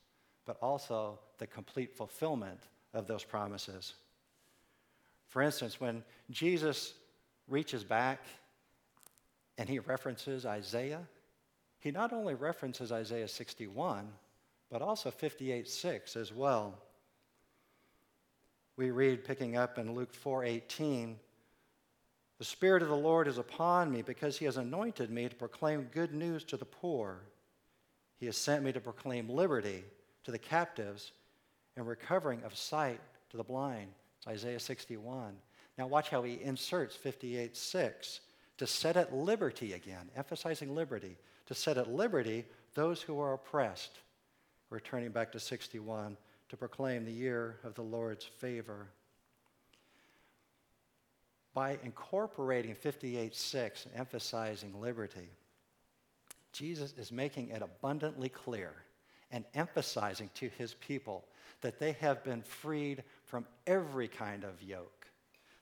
but 0.44 0.56
also 0.62 1.18
the 1.38 1.46
complete 1.46 1.96
fulfillment 1.96 2.60
of 2.94 3.06
those 3.06 3.25
promises. 3.25 3.94
For 5.28 5.42
instance, 5.42 5.80
when 5.80 6.02
Jesus 6.30 6.94
reaches 7.46 7.84
back 7.84 8.25
and 9.58 9.68
he 9.68 9.78
references 9.78 10.46
Isaiah, 10.46 11.06
he 11.80 11.90
not 11.90 12.12
only 12.12 12.34
references 12.34 12.90
Isaiah 12.90 13.28
61, 13.28 14.08
but 14.70 14.82
also 14.82 15.10
58 15.10 15.68
6 15.68 16.16
as 16.16 16.32
well. 16.32 16.78
We 18.76 18.90
read, 18.90 19.25
picking 19.25 19.56
up 19.56 19.78
in 19.78 19.94
Luke 19.94 20.14
4 20.14 20.44
18, 20.44 21.18
the 22.38 22.44
Spirit 22.44 22.82
of 22.82 22.88
the 22.88 22.96
Lord 22.96 23.26
is 23.26 23.38
upon 23.38 23.90
me 23.90 24.02
because 24.02 24.38
he 24.38 24.44
has 24.44 24.56
anointed 24.56 25.10
me 25.10 25.28
to 25.28 25.34
proclaim 25.34 25.88
good 25.92 26.14
news 26.14 26.44
to 26.44 26.56
the 26.56 26.64
poor. 26.64 27.22
He 28.18 28.26
has 28.26 28.37
sent 28.37 28.64
me 28.64 28.72
to 28.72 28.80
proclaim 28.80 29.28
liberty 29.28 29.84
to 30.25 30.30
the 30.30 30.38
captives 30.38 31.12
and 31.76 31.87
recovering 31.87 32.42
of 32.42 32.56
sight 32.56 33.00
to 33.30 33.37
the 33.37 33.44
blind. 33.44 33.92
It's 34.18 34.26
Isaiah 34.26 34.60
61. 34.60 35.37
Now, 35.78 35.87
watch 35.87 36.10
how 36.10 36.22
he 36.25 36.42
inserts 36.42 36.96
58 36.96 37.56
6 37.56 38.20
to 38.58 38.66
set 38.66 38.96
at 38.96 39.14
liberty 39.14 39.75
again, 39.75 40.10
emphasizing 40.16 40.75
liberty, 40.75 41.16
to 41.46 41.54
set 41.54 41.78
at 41.78 41.88
liberty 41.88 42.44
those 42.75 43.00
who 43.00 43.20
are 43.20 43.34
oppressed. 43.34 44.00
Returning 44.70 45.12
back 45.12 45.32
to 45.32 45.40
61 45.40 46.16
to 46.48 46.56
proclaim 46.56 47.04
the 47.04 47.12
year 47.12 47.58
of 47.62 47.75
the 47.75 47.82
Lord's 47.82 48.25
favor. 48.25 48.88
By 51.54 51.78
incorporating 51.82 52.75
58:6 52.75 53.87
and 53.87 53.94
emphasizing 53.94 54.78
liberty, 54.80 55.30
Jesus 56.52 56.94
is 56.96 57.12
making 57.12 57.50
it 57.50 57.62
abundantly 57.62 58.28
clear 58.28 58.72
and 59.30 59.44
emphasizing 59.54 60.30
to 60.34 60.48
his 60.56 60.74
people 60.74 61.24
that 61.60 61.78
they 61.78 61.92
have 61.92 62.24
been 62.24 62.42
freed 62.42 63.02
from 63.24 63.44
every 63.66 64.08
kind 64.08 64.44
of 64.44 64.62
yoke. 64.62 65.06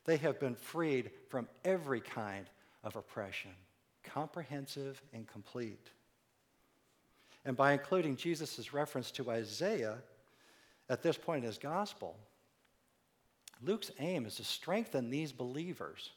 They 0.05 0.17
have 0.19 0.39
been 0.39 0.55
freed 0.55 1.11
from 1.29 1.49
every 1.65 2.01
kind 2.01 2.49
of 2.85 2.97
oppression, 2.97 3.51
comprehensive 4.05 5.03
and 5.13 5.27
complete. 5.27 5.91
And 7.45 7.57
by 7.57 7.73
including 7.73 8.17
Jesus' 8.17 8.73
reference 8.73 9.11
to 9.13 9.31
Isaiah 9.31 9.99
at 10.89 11.03
this 11.03 11.17
point 11.17 11.43
in 11.43 11.49
his 11.49 11.59
gospel, 11.59 12.17
Luke's 13.63 13.91
aim 13.99 14.27
is 14.27 14.37
to 14.37 14.45
strengthen 14.45 15.11
these 15.11 15.33
believers 15.33 16.11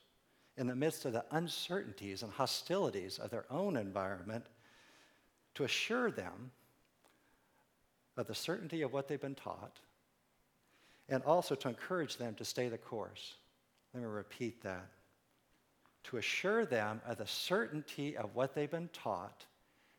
in 0.58 0.68
the 0.68 0.76
midst 0.76 1.06
of 1.06 1.14
the 1.14 1.26
uncertainties 1.32 2.22
and 2.22 2.32
hostilities 2.32 3.18
of 3.18 3.30
their 3.32 3.46
own 3.50 3.78
environment 3.78 4.46
to 5.60 5.66
assure 5.66 6.10
them 6.10 6.52
of 8.16 8.28
the 8.28 8.34
certainty 8.34 8.82
of 8.82 8.94
what 8.94 9.10
they've 9.10 9.20
been 9.20 9.36
taught 9.36 9.78
and 11.10 11.22
also 11.24 11.54
to 11.54 11.68
encourage 11.68 12.16
them 12.16 12.34
to 12.34 12.46
stay 12.46 12.70
the 12.70 12.78
course. 12.78 13.36
Let 13.94 14.02
me 14.02 14.08
repeat 14.08 14.64
that 14.64 14.88
to 16.06 16.16
assure 16.16 16.66
them 16.66 17.02
of 17.06 17.18
the 17.18 17.28
certainty 17.28 18.16
of 18.16 18.34
what 18.36 18.56
they've 18.56 18.72
been 18.72 18.90
taught 18.94 19.44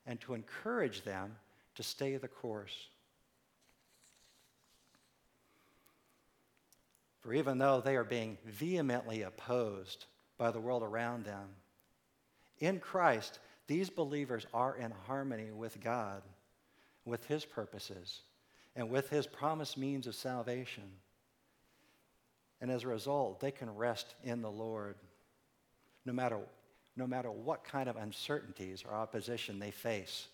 and 0.07 0.19
to 0.23 0.33
encourage 0.33 1.03
them 1.03 1.37
to 1.75 1.83
stay 1.83 2.17
the 2.17 2.27
course. 2.27 2.89
For 7.21 7.35
even 7.35 7.59
though 7.59 7.83
they 7.83 7.97
are 7.97 8.05
being 8.05 8.39
vehemently 8.47 9.21
opposed 9.21 10.07
by 10.39 10.53
the 10.53 10.61
world 10.61 10.83
around 10.83 11.27
them, 11.27 11.49
in 12.61 12.81
Christ, 12.81 13.41
these 13.71 13.89
believers 13.89 14.49
are 14.53 14.75
in 14.75 14.91
harmony 15.07 15.53
with 15.53 15.81
God, 15.81 16.23
with 17.05 17.25
His 17.27 17.45
purposes, 17.45 18.23
and 18.75 18.91
with 18.91 19.09
His 19.11 19.29
promised 19.29 19.79
means 19.79 20.09
of 20.09 20.17
salvation. 20.17 20.91
And 22.61 22.69
as 22.69 22.83
a 22.83 22.89
result, 22.89 23.39
they 23.39 23.53
can 23.53 23.73
rest 23.73 24.13
in 24.25 24.43
the 24.43 24.51
Lord 24.51 24.97
no 26.05 26.13
matter, 26.13 26.41
no 26.97 27.07
matter 27.07 27.31
what 27.31 27.63
kind 27.63 27.89
of 27.89 27.95
uncertainties 27.97 28.83
or 28.85 28.93
opposition 28.93 29.61
they 29.61 29.71
face. 29.71 30.27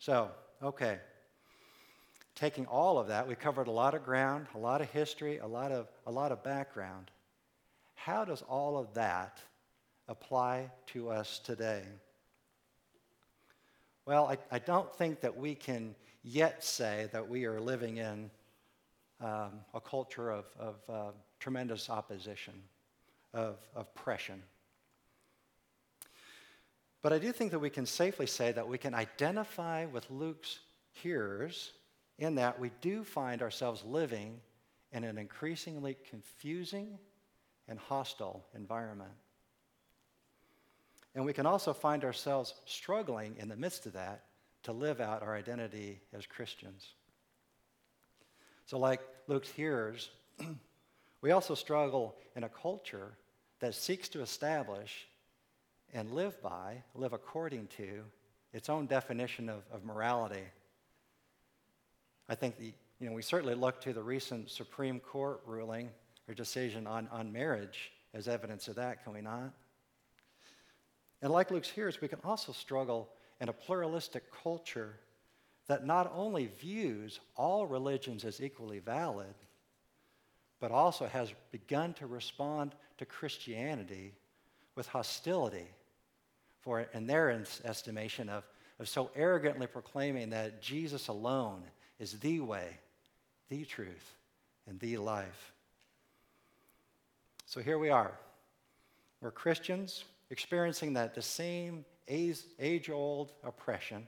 So, 0.00 0.32
okay. 0.62 0.98
Taking 2.34 2.66
all 2.66 2.98
of 2.98 3.08
that, 3.08 3.26
we 3.26 3.34
covered 3.34 3.68
a 3.68 3.72
lot 3.72 3.94
of 3.94 4.04
ground, 4.04 4.48
a 4.54 4.58
lot 4.58 4.82
of 4.82 4.90
history, 4.90 5.38
a 5.38 5.46
lot 5.46 5.72
of, 5.72 5.88
a 6.06 6.12
lot 6.12 6.30
of 6.30 6.44
background. 6.44 7.10
How 7.94 8.26
does 8.26 8.42
all 8.42 8.76
of 8.76 8.92
that 8.92 9.40
apply 10.10 10.68
to 10.88 11.08
us 11.08 11.38
today? 11.38 11.82
Well, 14.04 14.26
I, 14.26 14.38
I 14.50 14.58
don't 14.58 14.92
think 14.96 15.20
that 15.20 15.36
we 15.36 15.54
can 15.54 15.94
yet 16.24 16.64
say 16.64 17.08
that 17.12 17.28
we 17.28 17.46
are 17.46 17.60
living 17.60 17.98
in 17.98 18.30
um, 19.20 19.52
a 19.72 19.80
culture 19.80 20.30
of, 20.30 20.46
of 20.58 20.74
uh, 20.88 21.12
tremendous 21.38 21.88
opposition 21.88 22.54
of 23.32 23.56
oppression. 23.76 24.42
But 27.02 27.12
I 27.12 27.18
do 27.18 27.30
think 27.32 27.52
that 27.52 27.60
we 27.60 27.70
can 27.70 27.86
safely 27.86 28.26
say 28.26 28.50
that 28.52 28.66
we 28.66 28.78
can 28.78 28.94
identify 28.94 29.86
with 29.86 30.10
Luke's 30.10 30.58
hearers 30.92 31.72
in 32.18 32.34
that 32.34 32.58
we 32.58 32.72
do 32.80 33.04
find 33.04 33.42
ourselves 33.42 33.84
living 33.84 34.40
in 34.92 35.04
an 35.04 35.16
increasingly 35.16 35.96
confusing 36.10 36.98
and 37.68 37.78
hostile 37.78 38.44
environment. 38.56 39.12
And 41.14 41.24
we 41.24 41.32
can 41.32 41.46
also 41.46 41.72
find 41.72 42.04
ourselves 42.04 42.54
struggling 42.66 43.36
in 43.38 43.48
the 43.48 43.56
midst 43.56 43.86
of 43.86 43.94
that 43.94 44.24
to 44.62 44.72
live 44.72 45.00
out 45.00 45.22
our 45.22 45.34
identity 45.34 46.00
as 46.12 46.26
Christians. 46.26 46.86
So, 48.66 48.78
like 48.78 49.00
Luke's 49.26 49.48
hearers, 49.48 50.10
we 51.22 51.32
also 51.32 51.54
struggle 51.54 52.14
in 52.36 52.44
a 52.44 52.48
culture 52.48 53.12
that 53.60 53.74
seeks 53.74 54.08
to 54.10 54.22
establish 54.22 55.06
and 55.92 56.12
live 56.12 56.40
by, 56.40 56.82
live 56.94 57.12
according 57.12 57.66
to, 57.78 58.04
its 58.52 58.68
own 58.68 58.86
definition 58.86 59.48
of, 59.48 59.62
of 59.72 59.84
morality. 59.84 60.44
I 62.28 62.34
think 62.34 62.58
the, 62.58 62.72
you 63.00 63.08
know, 63.08 63.12
we 63.12 63.22
certainly 63.22 63.54
look 63.54 63.80
to 63.82 63.92
the 63.92 64.02
recent 64.02 64.50
Supreme 64.50 65.00
Court 65.00 65.40
ruling 65.46 65.90
or 66.28 66.34
decision 66.34 66.86
on, 66.86 67.08
on 67.10 67.32
marriage 67.32 67.92
as 68.14 68.28
evidence 68.28 68.68
of 68.68 68.76
that, 68.76 69.02
can 69.04 69.12
we 69.12 69.20
not? 69.20 69.52
And 71.22 71.32
like 71.32 71.50
Luke's 71.50 71.68
hearers, 71.68 72.00
we 72.00 72.08
can 72.08 72.20
also 72.24 72.52
struggle 72.52 73.08
in 73.40 73.48
a 73.48 73.52
pluralistic 73.52 74.24
culture 74.42 74.96
that 75.66 75.86
not 75.86 76.10
only 76.14 76.46
views 76.46 77.20
all 77.36 77.66
religions 77.66 78.24
as 78.24 78.40
equally 78.40 78.78
valid, 78.78 79.34
but 80.58 80.70
also 80.70 81.06
has 81.06 81.32
begun 81.52 81.94
to 81.94 82.06
respond 82.06 82.74
to 82.98 83.06
Christianity 83.06 84.12
with 84.74 84.86
hostility 84.86 85.66
for, 86.60 86.80
in 86.92 87.06
their 87.06 87.30
estimation, 87.64 88.28
of, 88.28 88.44
of 88.78 88.88
so 88.88 89.10
arrogantly 89.16 89.66
proclaiming 89.66 90.30
that 90.30 90.60
Jesus 90.60 91.08
alone 91.08 91.62
is 91.98 92.18
the 92.20 92.40
way, 92.40 92.78
the 93.48 93.64
truth, 93.64 94.14
and 94.66 94.78
the 94.80 94.98
life. 94.98 95.52
So 97.46 97.60
here 97.60 97.78
we 97.78 97.90
are. 97.90 98.12
We're 99.20 99.30
Christians 99.30 100.04
experiencing 100.30 100.94
that 100.94 101.14
the 101.14 101.22
same 101.22 101.84
age 102.08 102.90
old 102.90 103.32
oppression, 103.44 104.06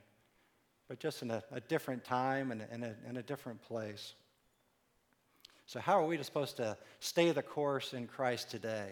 but 0.87 0.99
just 0.99 1.21
in 1.21 1.31
a, 1.31 1.43
a 1.51 1.61
different 1.61 2.03
time 2.03 2.51
and 2.51 2.63
in 2.71 2.83
a, 2.83 2.95
in 3.09 3.17
a 3.17 3.23
different 3.23 3.61
place. 3.61 4.15
So, 5.65 5.79
how 5.79 6.01
are 6.01 6.05
we 6.05 6.21
supposed 6.21 6.57
to 6.57 6.77
stay 6.99 7.31
the 7.31 7.41
course 7.41 7.93
in 7.93 8.07
Christ 8.07 8.51
today? 8.51 8.91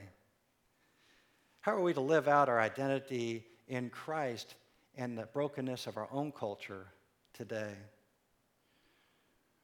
How 1.61 1.75
are 1.75 1.81
we 1.81 1.93
to 1.93 2.01
live 2.01 2.27
out 2.27 2.49
our 2.49 2.59
identity 2.59 3.45
in 3.67 3.89
Christ 3.89 4.55
and 4.95 5.17
the 5.17 5.27
brokenness 5.27 5.87
of 5.87 5.97
our 5.97 6.07
own 6.11 6.31
culture 6.31 6.87
today? 7.33 7.73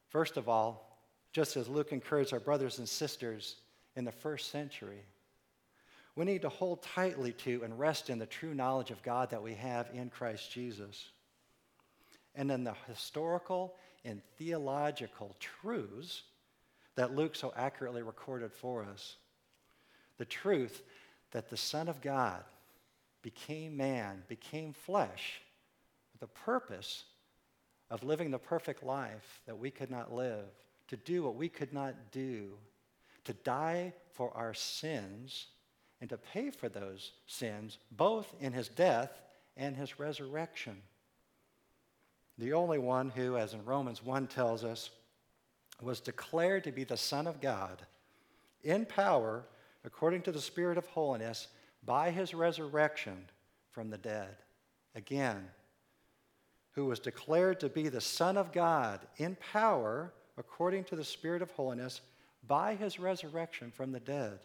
First 0.08 0.36
of 0.36 0.48
all, 0.48 1.00
just 1.32 1.56
as 1.56 1.68
Luke 1.68 1.92
encouraged 1.92 2.32
our 2.32 2.40
brothers 2.40 2.78
and 2.78 2.88
sisters 2.88 3.56
in 3.96 4.04
the 4.04 4.12
first 4.12 4.50
century, 4.50 5.02
we 6.18 6.24
need 6.24 6.42
to 6.42 6.48
hold 6.48 6.82
tightly 6.82 7.30
to 7.30 7.62
and 7.62 7.78
rest 7.78 8.10
in 8.10 8.18
the 8.18 8.26
true 8.26 8.52
knowledge 8.52 8.90
of 8.90 9.00
God 9.04 9.30
that 9.30 9.40
we 9.40 9.54
have 9.54 9.88
in 9.94 10.10
Christ 10.10 10.50
Jesus. 10.50 11.10
And 12.34 12.50
in 12.50 12.64
the 12.64 12.74
historical 12.88 13.76
and 14.04 14.20
theological 14.36 15.36
truths 15.38 16.24
that 16.96 17.14
Luke 17.14 17.36
so 17.36 17.52
accurately 17.56 18.02
recorded 18.02 18.52
for 18.52 18.82
us. 18.82 19.14
The 20.16 20.24
truth 20.24 20.82
that 21.30 21.50
the 21.50 21.56
Son 21.56 21.88
of 21.88 22.00
God 22.00 22.42
became 23.22 23.76
man, 23.76 24.24
became 24.26 24.72
flesh, 24.72 25.40
with 26.12 26.20
the 26.20 26.40
purpose 26.40 27.04
of 27.90 28.02
living 28.02 28.32
the 28.32 28.40
perfect 28.40 28.82
life 28.82 29.40
that 29.46 29.56
we 29.56 29.70
could 29.70 29.90
not 29.90 30.12
live, 30.12 30.46
to 30.88 30.96
do 30.96 31.22
what 31.22 31.36
we 31.36 31.48
could 31.48 31.72
not 31.72 31.94
do, 32.10 32.54
to 33.22 33.34
die 33.34 33.92
for 34.14 34.36
our 34.36 34.52
sins, 34.52 35.46
and 36.00 36.10
to 36.10 36.16
pay 36.16 36.50
for 36.50 36.68
those 36.68 37.12
sins, 37.26 37.78
both 37.90 38.32
in 38.40 38.52
his 38.52 38.68
death 38.68 39.10
and 39.56 39.76
his 39.76 39.98
resurrection. 39.98 40.76
The 42.38 42.52
only 42.52 42.78
one 42.78 43.10
who, 43.10 43.36
as 43.36 43.54
in 43.54 43.64
Romans 43.64 44.04
1 44.04 44.28
tells 44.28 44.62
us, 44.62 44.90
was 45.82 46.00
declared 46.00 46.64
to 46.64 46.72
be 46.72 46.84
the 46.84 46.96
Son 46.96 47.26
of 47.26 47.40
God 47.40 47.82
in 48.62 48.84
power 48.84 49.44
according 49.84 50.22
to 50.22 50.32
the 50.32 50.40
Spirit 50.40 50.78
of 50.78 50.86
holiness 50.86 51.48
by 51.84 52.10
his 52.10 52.34
resurrection 52.34 53.24
from 53.70 53.90
the 53.90 53.98
dead. 53.98 54.36
Again, 54.94 55.48
who 56.72 56.86
was 56.86 57.00
declared 57.00 57.60
to 57.60 57.68
be 57.68 57.88
the 57.88 58.00
Son 58.00 58.36
of 58.36 58.52
God 58.52 59.00
in 59.16 59.36
power 59.52 60.12
according 60.36 60.84
to 60.84 60.96
the 60.96 61.04
Spirit 61.04 61.42
of 61.42 61.50
holiness 61.52 62.00
by 62.46 62.74
his 62.74 63.00
resurrection 63.00 63.72
from 63.72 63.90
the 63.90 64.00
dead. 64.00 64.38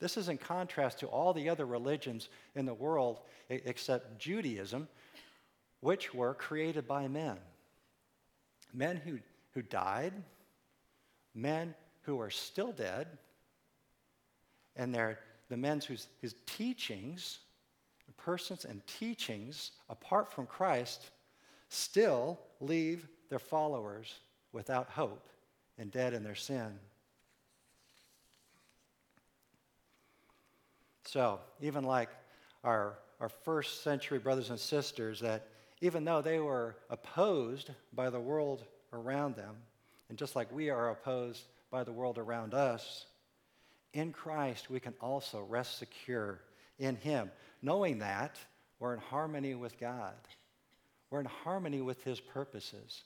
This 0.00 0.16
is 0.16 0.28
in 0.28 0.38
contrast 0.38 0.98
to 1.00 1.06
all 1.06 1.32
the 1.32 1.48
other 1.48 1.66
religions 1.66 2.28
in 2.54 2.64
the 2.64 2.74
world 2.74 3.20
except 3.48 4.18
Judaism, 4.18 4.88
which 5.80 6.14
were 6.14 6.34
created 6.34 6.88
by 6.88 7.06
men. 7.06 7.36
Men 8.72 8.96
who, 8.96 9.18
who 9.52 9.62
died, 9.62 10.14
men 11.34 11.74
who 12.02 12.20
are 12.20 12.30
still 12.30 12.72
dead, 12.72 13.06
and 14.74 14.94
they're 14.94 15.18
the 15.48 15.56
men 15.56 15.80
whose, 15.86 16.06
whose 16.20 16.34
teachings, 16.46 17.40
persons 18.16 18.64
and 18.64 18.86
teachings 18.86 19.72
apart 19.88 20.32
from 20.32 20.46
Christ, 20.46 21.10
still 21.68 22.38
leave 22.60 23.08
their 23.28 23.38
followers 23.38 24.20
without 24.52 24.88
hope 24.90 25.28
and 25.78 25.90
dead 25.90 26.14
in 26.14 26.22
their 26.22 26.34
sin. 26.34 26.78
So, 31.10 31.40
even 31.60 31.82
like 31.82 32.08
our, 32.62 32.96
our 33.18 33.30
first 33.30 33.82
century 33.82 34.20
brothers 34.20 34.50
and 34.50 34.60
sisters, 34.60 35.18
that 35.18 35.48
even 35.80 36.04
though 36.04 36.22
they 36.22 36.38
were 36.38 36.76
opposed 36.88 37.72
by 37.92 38.10
the 38.10 38.20
world 38.20 38.62
around 38.92 39.34
them, 39.34 39.56
and 40.08 40.16
just 40.16 40.36
like 40.36 40.52
we 40.52 40.70
are 40.70 40.90
opposed 40.90 41.42
by 41.68 41.82
the 41.82 41.90
world 41.90 42.16
around 42.16 42.54
us, 42.54 43.06
in 43.92 44.12
Christ 44.12 44.70
we 44.70 44.78
can 44.78 44.94
also 45.00 45.42
rest 45.42 45.78
secure 45.80 46.42
in 46.78 46.94
Him, 46.94 47.32
knowing 47.60 47.98
that 47.98 48.38
we're 48.78 48.94
in 48.94 49.00
harmony 49.00 49.56
with 49.56 49.80
God. 49.80 50.14
We're 51.10 51.18
in 51.18 51.26
harmony 51.26 51.80
with 51.80 52.04
His 52.04 52.20
purposes, 52.20 53.02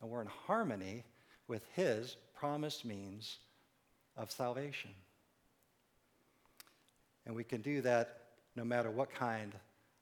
and 0.00 0.08
we're 0.08 0.22
in 0.22 0.30
harmony 0.46 1.02
with 1.48 1.64
His 1.74 2.18
promised 2.36 2.84
means 2.84 3.38
of 4.16 4.30
salvation. 4.30 4.92
And 7.28 7.36
we 7.36 7.44
can 7.44 7.60
do 7.60 7.82
that 7.82 8.22
no 8.56 8.64
matter 8.64 8.90
what 8.90 9.14
kind 9.14 9.52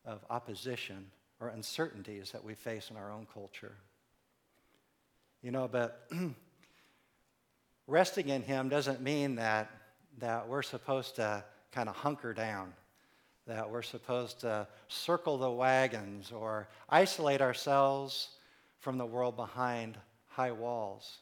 of 0.04 0.24
opposition 0.30 1.10
or 1.40 1.48
uncertainties 1.48 2.30
that 2.30 2.42
we 2.42 2.54
face 2.54 2.88
in 2.88 2.96
our 2.96 3.10
own 3.10 3.26
culture. 3.34 3.74
You 5.42 5.50
know, 5.50 5.68
but 5.68 6.08
resting 7.88 8.28
in 8.28 8.42
Him 8.42 8.68
doesn't 8.68 9.02
mean 9.02 9.34
that, 9.34 9.70
that 10.18 10.48
we're 10.48 10.62
supposed 10.62 11.16
to 11.16 11.44
kind 11.72 11.88
of 11.88 11.96
hunker 11.96 12.32
down, 12.32 12.72
that 13.48 13.68
we're 13.68 13.82
supposed 13.82 14.40
to 14.42 14.68
circle 14.86 15.36
the 15.36 15.50
wagons 15.50 16.30
or 16.30 16.68
isolate 16.88 17.42
ourselves 17.42 18.28
from 18.78 18.98
the 18.98 19.06
world 19.06 19.36
behind 19.36 19.98
high 20.28 20.52
walls. 20.52 21.18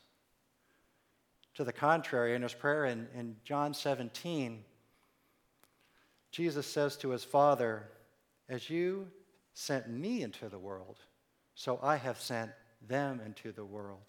To 1.54 1.64
the 1.64 1.72
contrary, 1.72 2.34
in 2.34 2.42
his 2.42 2.52
prayer 2.52 2.84
in, 2.84 3.08
in 3.16 3.36
John 3.44 3.72
17, 3.72 4.62
Jesus 6.34 6.66
says 6.66 6.96
to 6.96 7.10
his 7.10 7.22
Father, 7.22 7.84
As 8.48 8.68
you 8.68 9.06
sent 9.52 9.88
me 9.88 10.22
into 10.22 10.48
the 10.48 10.58
world, 10.58 10.96
so 11.54 11.78
I 11.80 11.94
have 11.94 12.20
sent 12.20 12.50
them 12.88 13.20
into 13.24 13.52
the 13.52 13.64
world. 13.64 14.02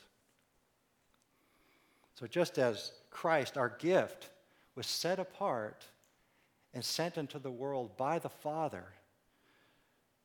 So 2.15 2.25
just 2.25 2.57
as 2.57 2.93
Christ, 3.11 3.57
our 3.59 3.69
gift, 3.77 4.31
was 4.73 4.87
set 4.87 5.19
apart 5.19 5.85
and 6.73 6.83
sent 6.83 7.19
into 7.19 7.37
the 7.37 7.51
world 7.51 7.95
by 7.95 8.17
the 8.17 8.29
Father 8.29 8.85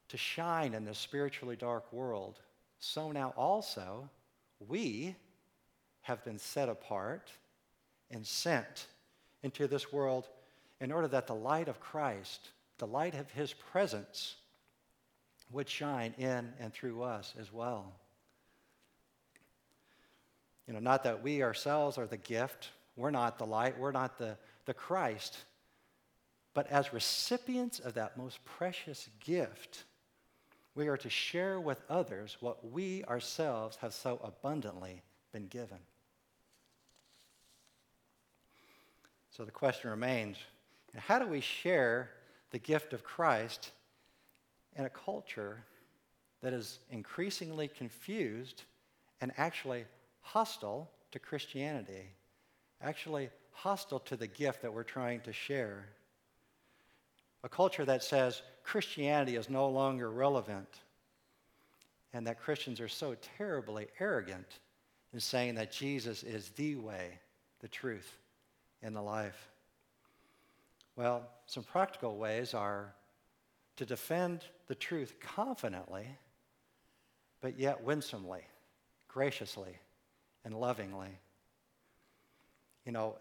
to 0.08 0.16
shine 0.16 0.72
in 0.72 0.86
this 0.86 0.98
spiritually 0.98 1.54
dark 1.54 1.92
world, 1.92 2.40
so 2.78 3.12
now 3.12 3.34
also 3.36 4.08
we 4.66 5.14
have 6.00 6.24
been 6.24 6.38
set 6.38 6.70
apart 6.70 7.30
and 8.10 8.26
sent 8.26 8.86
into 9.42 9.68
this 9.68 9.92
world 9.92 10.30
in 10.80 10.92
order 10.92 11.08
that 11.08 11.26
the 11.26 11.34
light 11.34 11.68
of 11.68 11.80
Christ, 11.80 12.50
the 12.78 12.86
light 12.86 13.14
of 13.14 13.30
his 13.30 13.52
presence, 13.52 14.36
would 15.52 15.68
shine 15.68 16.14
in 16.16 16.52
and 16.58 16.72
through 16.72 17.02
us 17.02 17.34
as 17.38 17.52
well. 17.52 17.92
You 20.66 20.74
know, 20.74 20.80
not 20.80 21.02
that 21.04 21.22
we 21.22 21.42
ourselves 21.42 21.98
are 21.98 22.06
the 22.06 22.16
gift, 22.16 22.70
we're 22.96 23.10
not 23.10 23.38
the 23.38 23.46
light, 23.46 23.78
we're 23.78 23.90
not 23.90 24.18
the, 24.18 24.36
the 24.66 24.74
Christ, 24.74 25.36
but 26.54 26.68
as 26.68 26.92
recipients 26.92 27.78
of 27.80 27.94
that 27.94 28.16
most 28.16 28.44
precious 28.44 29.08
gift, 29.18 29.84
we 30.74 30.88
are 30.88 30.96
to 30.96 31.10
share 31.10 31.60
with 31.60 31.82
others 31.88 32.36
what 32.40 32.70
we 32.70 33.04
ourselves 33.04 33.76
have 33.76 33.92
so 33.92 34.20
abundantly 34.22 35.02
been 35.32 35.46
given. 35.48 35.78
So 39.30 39.44
the 39.44 39.50
question 39.50 39.90
remains 39.90 40.36
how 40.98 41.18
do 41.18 41.26
we 41.26 41.40
share 41.40 42.10
the 42.50 42.58
gift 42.58 42.92
of 42.92 43.04
Christ 43.04 43.70
in 44.76 44.84
a 44.84 44.90
culture 44.90 45.62
that 46.42 46.52
is 46.52 46.80
increasingly 46.90 47.68
confused 47.68 48.62
and 49.20 49.32
actually 49.36 49.84
hostile 50.20 50.90
to 51.12 51.18
Christianity, 51.18 52.08
actually 52.82 53.30
hostile 53.52 54.00
to 54.00 54.16
the 54.16 54.26
gift 54.26 54.62
that 54.62 54.72
we're 54.72 54.82
trying 54.82 55.20
to 55.22 55.32
share? 55.32 55.86
A 57.42 57.48
culture 57.48 57.84
that 57.84 58.02
says 58.02 58.42
Christianity 58.64 59.36
is 59.36 59.48
no 59.48 59.68
longer 59.68 60.10
relevant 60.10 60.80
and 62.12 62.26
that 62.26 62.40
Christians 62.40 62.80
are 62.80 62.88
so 62.88 63.16
terribly 63.38 63.86
arrogant 63.98 64.58
in 65.12 65.20
saying 65.20 65.54
that 65.56 65.72
Jesus 65.72 66.22
is 66.22 66.50
the 66.50 66.76
way, 66.76 67.18
the 67.60 67.68
truth, 67.68 68.16
and 68.82 68.94
the 68.94 69.02
life. 69.02 69.49
Well, 70.96 71.28
some 71.46 71.62
practical 71.62 72.16
ways 72.16 72.54
are 72.54 72.94
to 73.76 73.86
defend 73.86 74.44
the 74.66 74.74
truth 74.74 75.14
confidently 75.20 76.06
but 77.40 77.58
yet 77.58 77.82
winsomely, 77.82 78.42
graciously, 79.08 79.78
and 80.44 80.54
lovingly. 80.54 81.18
You 82.84 82.92
know, 82.92 83.16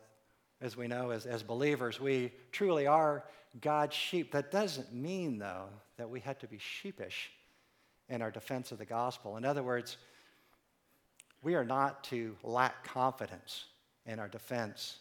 as 0.62 0.76
we 0.76 0.88
know, 0.88 1.12
as, 1.12 1.26
as 1.26 1.42
believers, 1.42 2.00
we 2.00 2.32
truly 2.52 2.86
are 2.86 3.24
God's 3.62 3.96
sheep. 3.96 4.32
That 4.32 4.52
doesn't 4.52 4.94
mean, 4.94 5.38
though, 5.40 5.68
that 5.98 6.10
we 6.10 6.20
have 6.22 6.38
to 6.40 6.48
be 6.48 6.58
sheepish 6.58 7.32
in 8.10 8.22
our 8.22 8.32
defense 8.32 8.72
of 8.72 8.78
the 8.78 8.86
gospel. 8.86 9.38
In 9.38 9.46
other 9.46 9.64
words, 9.64 9.98
we 11.42 11.56
are 11.56 11.64
not 11.64 12.04
to 12.06 12.36
lack 12.44 12.84
confidence 12.84 13.66
in 14.06 14.20
our 14.20 14.28
defense 14.28 14.98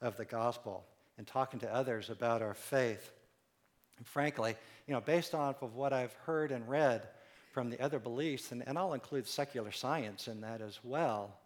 of 0.00 0.16
the 0.16 0.24
gospel 0.24 0.84
and 1.18 1.26
talking 1.26 1.60
to 1.60 1.74
others 1.74 2.10
about 2.10 2.42
our 2.42 2.54
faith. 2.54 3.12
And 3.98 4.06
frankly, 4.06 4.56
you 4.86 4.94
know, 4.94 5.00
based 5.00 5.34
off 5.34 5.62
of 5.62 5.74
what 5.74 5.92
I've 5.92 6.14
heard 6.24 6.50
and 6.50 6.68
read 6.68 7.06
from 7.52 7.70
the 7.70 7.80
other 7.80 7.98
beliefs, 7.98 8.50
and, 8.52 8.66
and 8.66 8.78
I'll 8.78 8.94
include 8.94 9.26
secular 9.26 9.72
science 9.72 10.26
in 10.26 10.40
that 10.40 10.60
as 10.60 10.80
well, 10.82 11.36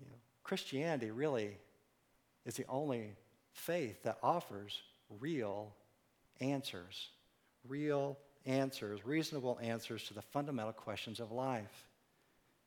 you 0.00 0.06
know, 0.06 0.16
Christianity 0.42 1.10
really 1.10 1.56
is 2.44 2.56
the 2.56 2.66
only 2.68 3.12
faith 3.52 4.02
that 4.02 4.18
offers 4.22 4.82
real 5.20 5.72
answers, 6.40 7.08
real 7.66 8.18
answers, 8.44 9.06
reasonable 9.06 9.58
answers 9.62 10.04
to 10.04 10.14
the 10.14 10.22
fundamental 10.22 10.72
questions 10.72 11.20
of 11.20 11.32
life. 11.32 11.86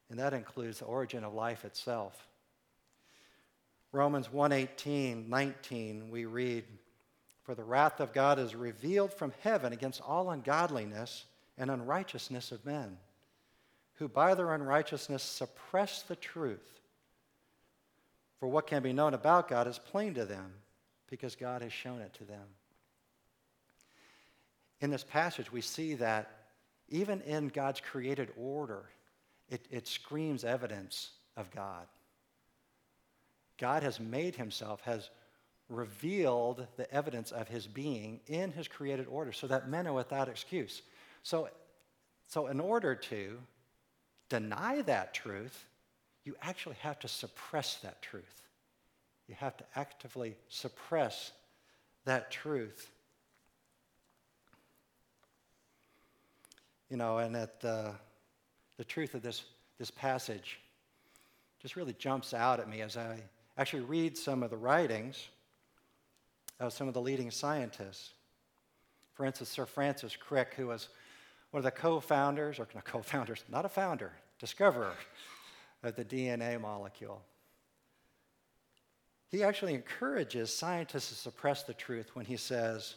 And 0.09 0.19
that 0.19 0.33
includes 0.33 0.79
the 0.79 0.85
origin 0.85 1.23
of 1.23 1.33
life 1.33 1.65
itself. 1.65 2.27
Romans 3.97 4.27
1:18, 4.27 5.27
19, 5.27 6.11
we 6.11 6.25
read, 6.25 6.65
For 7.41 7.55
the 7.55 7.63
wrath 7.63 7.99
of 7.99 8.13
God 8.13 8.37
is 8.37 8.53
revealed 8.53 9.11
from 9.11 9.33
heaven 9.41 9.73
against 9.73 10.01
all 10.01 10.29
ungodliness 10.29 11.25
and 11.57 11.71
unrighteousness 11.71 12.51
of 12.51 12.63
men, 12.63 12.99
who 13.95 14.07
by 14.07 14.35
their 14.35 14.53
unrighteousness 14.53 15.23
suppress 15.23 16.03
the 16.03 16.15
truth. 16.15 16.79
For 18.39 18.47
what 18.47 18.67
can 18.67 18.83
be 18.83 18.93
known 18.93 19.15
about 19.15 19.47
God 19.47 19.65
is 19.67 19.79
plain 19.79 20.13
to 20.13 20.25
them, 20.25 20.53
because 21.09 21.35
God 21.35 21.63
has 21.63 21.73
shown 21.73 21.99
it 21.99 22.13
to 22.13 22.23
them. 22.23 22.45
In 24.79 24.91
this 24.91 25.03
passage, 25.03 25.51
we 25.51 25.61
see 25.61 25.95
that 25.95 26.29
even 26.87 27.21
in 27.21 27.47
God's 27.47 27.81
created 27.81 28.31
order, 28.37 28.91
it, 29.49 29.65
it 29.71 29.87
screams 29.87 30.43
evidence 30.43 31.09
of 31.35 31.49
God. 31.49 31.87
God 33.57 33.83
has 33.83 33.99
made 33.99 34.35
himself, 34.35 34.81
has 34.81 35.09
revealed 35.69 36.65
the 36.77 36.91
evidence 36.93 37.31
of 37.31 37.47
his 37.47 37.67
being 37.67 38.19
in 38.27 38.51
his 38.51 38.67
created 38.67 39.07
order 39.07 39.31
so 39.31 39.47
that 39.47 39.69
men 39.69 39.87
are 39.87 39.93
without 39.93 40.29
excuse. 40.29 40.81
So, 41.23 41.49
so 42.27 42.47
in 42.47 42.59
order 42.59 42.95
to 42.95 43.37
deny 44.29 44.81
that 44.83 45.13
truth, 45.13 45.65
you 46.23 46.35
actually 46.41 46.77
have 46.81 46.99
to 46.99 47.07
suppress 47.07 47.75
that 47.77 48.01
truth. 48.01 48.43
You 49.27 49.35
have 49.35 49.57
to 49.57 49.65
actively 49.75 50.35
suppress 50.47 51.31
that 52.05 52.31
truth. 52.31 52.89
You 56.89 56.95
know, 56.95 57.17
and 57.17 57.35
that 57.35 57.55
uh, 57.63 57.91
the 58.77 58.85
truth 58.85 59.13
of 59.13 59.21
this, 59.21 59.43
this 59.77 59.91
passage 59.91 60.59
just 61.61 61.75
really 61.75 61.93
jumps 61.93 62.33
out 62.33 62.61
at 62.61 62.69
me 62.69 62.81
as 62.81 62.95
I 62.95 63.19
actually 63.57 63.83
read 63.83 64.17
some 64.17 64.43
of 64.43 64.49
the 64.49 64.57
writings 64.57 65.29
of 66.59 66.73
some 66.73 66.87
of 66.87 66.93
the 66.93 67.01
leading 67.01 67.31
scientists. 67.31 68.11
For 69.13 69.25
instance, 69.25 69.49
Sir 69.49 69.65
Francis 69.65 70.15
Crick, 70.15 70.53
who 70.55 70.67
was 70.67 70.89
one 71.51 71.59
of 71.59 71.63
the 71.63 71.71
co 71.71 71.99
founders, 71.99 72.59
or 72.59 72.67
not 72.75 72.85
co 72.85 73.01
founders, 73.01 73.43
not 73.49 73.65
a 73.65 73.69
founder, 73.69 74.11
discoverer 74.39 74.93
of 75.83 75.95
the 75.95 76.05
DNA 76.05 76.59
molecule. 76.59 77.21
He 79.29 79.43
actually 79.43 79.73
encourages 79.73 80.53
scientists 80.53 81.09
to 81.09 81.15
suppress 81.15 81.63
the 81.63 81.73
truth 81.73 82.11
when 82.15 82.25
he 82.25 82.37
says, 82.37 82.95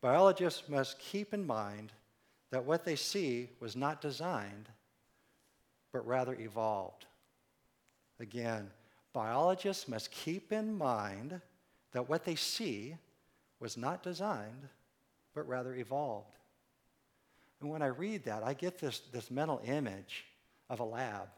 biologists 0.00 0.68
must 0.68 0.98
keep 0.98 1.32
in 1.32 1.46
mind 1.46 1.92
that 2.50 2.64
what 2.64 2.84
they 2.84 2.96
see 2.96 3.50
was 3.58 3.74
not 3.74 4.00
designed, 4.00 4.68
but 5.92 6.06
rather 6.06 6.34
evolved. 6.34 7.06
Again, 8.20 8.70
biologists 9.16 9.88
must 9.88 10.10
keep 10.10 10.52
in 10.52 10.76
mind 10.76 11.40
that 11.92 12.06
what 12.06 12.26
they 12.26 12.34
see 12.34 12.94
was 13.60 13.78
not 13.78 14.02
designed, 14.02 14.68
but 15.34 15.48
rather 15.48 15.74
evolved. 15.74 16.36
And 17.62 17.70
when 17.70 17.80
I 17.80 17.86
read 17.86 18.26
that, 18.26 18.42
I 18.42 18.52
get 18.52 18.78
this, 18.78 19.00
this 19.14 19.30
mental 19.30 19.62
image 19.64 20.26
of 20.68 20.80
a 20.80 20.84
lab 20.84 21.28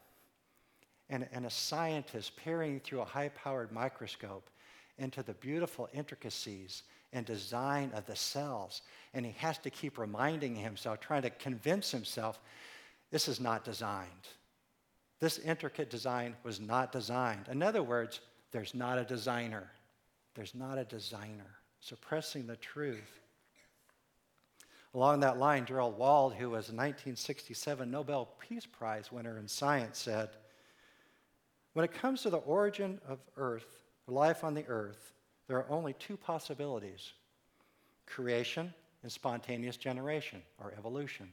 and, 1.09 1.25
and 1.31 1.45
a 1.45 1.49
scientist 1.49 2.35
peering 2.35 2.81
through 2.81 2.99
a 2.99 3.05
high 3.05 3.29
powered 3.29 3.71
microscope 3.71 4.49
into 4.97 5.23
the 5.23 5.35
beautiful 5.35 5.87
intricacies 5.93 6.83
and 7.13 7.25
design 7.25 7.91
of 7.95 8.05
the 8.07 8.15
cells. 8.17 8.81
And 9.13 9.25
he 9.25 9.31
has 9.37 9.57
to 9.59 9.69
keep 9.69 9.97
reminding 9.97 10.53
himself, 10.53 10.99
trying 10.99 11.21
to 11.21 11.29
convince 11.29 11.91
himself, 11.91 12.39
this 13.09 13.29
is 13.29 13.39
not 13.39 13.63
designed. 13.63 14.27
This 15.19 15.37
intricate 15.37 15.89
design 15.89 16.35
was 16.43 16.59
not 16.59 16.91
designed. 16.91 17.47
In 17.49 17.61
other 17.61 17.83
words, 17.83 18.21
there's 18.51 18.73
not 18.73 18.97
a 18.97 19.03
designer. 19.03 19.69
There's 20.33 20.55
not 20.55 20.77
a 20.77 20.85
designer. 20.85 21.59
Suppressing 21.81 22.47
the 22.47 22.55
truth. 22.55 23.19
Along 24.93 25.19
that 25.19 25.37
line, 25.37 25.65
Gerald 25.65 25.97
Wald, 25.97 26.33
who 26.33 26.49
was 26.49 26.69
a 26.69 26.73
1967 26.73 27.91
Nobel 27.91 28.29
Peace 28.39 28.65
Prize 28.65 29.11
winner 29.11 29.37
in 29.37 29.47
science, 29.47 29.99
said, 29.99 30.29
When 31.73 31.85
it 31.85 31.93
comes 31.93 32.23
to 32.23 32.29
the 32.29 32.37
origin 32.37 32.99
of 33.07 33.19
Earth, 33.37 33.83
life 34.07 34.43
on 34.43 34.55
the 34.55 34.65
Earth, 34.67 35.13
there 35.47 35.57
are 35.57 35.69
only 35.69 35.93
two 35.93 36.17
possibilities 36.17 37.13
creation 38.05 38.73
and 39.03 39.11
spontaneous 39.11 39.77
generation, 39.77 40.41
or 40.57 40.73
evolution. 40.75 41.31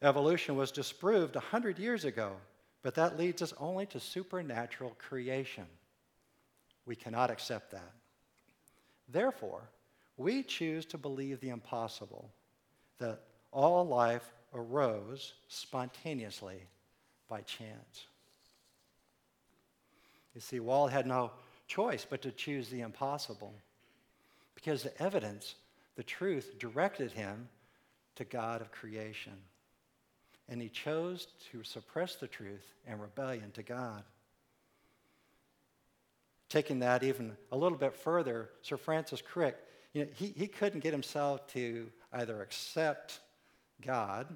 Evolution 0.00 0.56
was 0.56 0.72
disproved 0.72 1.34
100 1.34 1.78
years 1.78 2.06
ago 2.06 2.32
but 2.82 2.94
that 2.96 3.18
leads 3.18 3.42
us 3.42 3.54
only 3.58 3.86
to 3.86 4.00
supernatural 4.00 4.96
creation. 4.98 5.66
We 6.84 6.96
cannot 6.96 7.30
accept 7.30 7.70
that. 7.70 7.92
Therefore, 9.08 9.62
we 10.16 10.42
choose 10.42 10.84
to 10.86 10.98
believe 10.98 11.40
the 11.40 11.50
impossible 11.50 12.30
that 12.98 13.20
all 13.52 13.86
life 13.86 14.32
arose 14.54 15.34
spontaneously 15.48 16.62
by 17.28 17.40
chance. 17.42 18.06
You 20.34 20.40
see, 20.40 20.60
Wald 20.60 20.90
had 20.90 21.06
no 21.06 21.30
choice 21.66 22.06
but 22.08 22.22
to 22.22 22.32
choose 22.32 22.68
the 22.68 22.80
impossible 22.80 23.54
because 24.54 24.82
the 24.82 25.02
evidence, 25.02 25.54
the 25.96 26.02
truth, 26.02 26.58
directed 26.58 27.12
him 27.12 27.48
to 28.16 28.24
God 28.24 28.60
of 28.60 28.72
creation 28.72 29.34
and 30.52 30.60
he 30.60 30.68
chose 30.68 31.28
to 31.50 31.64
suppress 31.64 32.16
the 32.16 32.26
truth 32.26 32.74
and 32.86 33.00
rebellion 33.00 33.50
to 33.52 33.62
God. 33.62 34.04
Taking 36.50 36.80
that 36.80 37.02
even 37.02 37.38
a 37.50 37.56
little 37.56 37.78
bit 37.78 37.96
further, 37.96 38.50
Sir 38.60 38.76
Francis 38.76 39.22
Crick, 39.22 39.56
you 39.94 40.02
know, 40.02 40.10
he, 40.14 40.26
he 40.36 40.46
couldn't 40.46 40.80
get 40.80 40.92
himself 40.92 41.46
to 41.54 41.88
either 42.12 42.42
accept 42.42 43.20
God, 43.80 44.26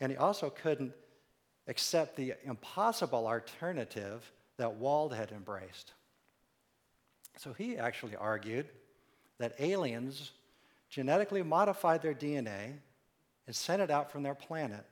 and 0.00 0.10
he 0.10 0.16
also 0.16 0.48
couldn't 0.48 0.94
accept 1.68 2.16
the 2.16 2.32
impossible 2.44 3.26
alternative 3.26 4.32
that 4.56 4.76
Wald 4.76 5.12
had 5.12 5.32
embraced. 5.32 5.92
So 7.36 7.52
he 7.52 7.76
actually 7.76 8.16
argued 8.16 8.70
that 9.36 9.52
aliens 9.58 10.30
genetically 10.88 11.42
modified 11.42 12.00
their 12.00 12.14
DNA 12.14 12.76
and 13.46 13.54
sent 13.54 13.82
it 13.82 13.90
out 13.90 14.10
from 14.10 14.22
their 14.22 14.34
planet 14.34 14.86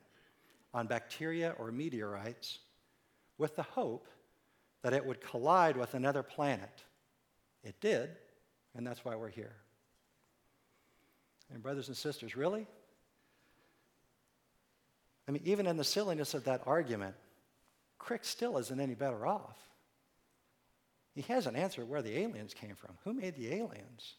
on 0.73 0.87
bacteria 0.87 1.55
or 1.57 1.71
meteorites 1.71 2.59
with 3.37 3.55
the 3.55 3.63
hope 3.63 4.07
that 4.81 4.93
it 4.93 5.05
would 5.05 5.21
collide 5.21 5.75
with 5.75 5.93
another 5.93 6.23
planet. 6.23 6.83
It 7.63 7.79
did, 7.81 8.11
and 8.75 8.85
that's 8.85 9.03
why 9.03 9.15
we're 9.15 9.29
here. 9.29 9.55
And, 11.51 11.63
brothers 11.63 11.87
and 11.87 11.97
sisters, 11.97 12.35
really? 12.35 12.67
I 15.27 15.31
mean, 15.31 15.41
even 15.45 15.67
in 15.67 15.77
the 15.77 15.83
silliness 15.83 16.33
of 16.33 16.43
that 16.45 16.61
argument, 16.65 17.15
Crick 17.97 18.23
still 18.23 18.57
isn't 18.57 18.79
any 18.79 18.95
better 18.95 19.25
off. 19.25 19.57
He 21.13 21.21
hasn't 21.21 21.57
answered 21.57 21.89
where 21.89 22.01
the 22.01 22.17
aliens 22.17 22.53
came 22.53 22.75
from. 22.75 22.91
Who 23.03 23.13
made 23.13 23.35
the 23.35 23.53
aliens? 23.53 24.15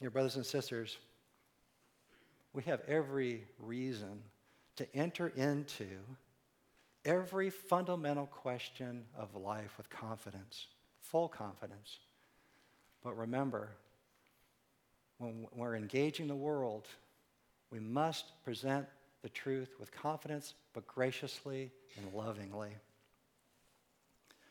Your 0.00 0.10
brothers 0.10 0.36
and 0.36 0.44
sisters, 0.44 0.96
we 2.52 2.62
have 2.64 2.80
every 2.88 3.44
reason 3.58 4.22
to 4.76 4.96
enter 4.96 5.28
into 5.28 5.86
every 7.04 7.50
fundamental 7.50 8.26
question 8.26 9.04
of 9.16 9.34
life 9.34 9.76
with 9.76 9.88
confidence, 9.90 10.66
full 11.00 11.28
confidence. 11.28 11.98
But 13.02 13.16
remember, 13.16 13.70
when 15.18 15.46
we're 15.54 15.76
engaging 15.76 16.28
the 16.28 16.34
world 16.36 16.86
We 17.70 17.80
must 17.80 18.42
present 18.44 18.86
the 19.22 19.28
truth 19.28 19.76
with 19.78 19.92
confidence, 19.92 20.54
but 20.72 20.86
graciously 20.86 21.70
and 21.96 22.12
lovingly. 22.14 22.70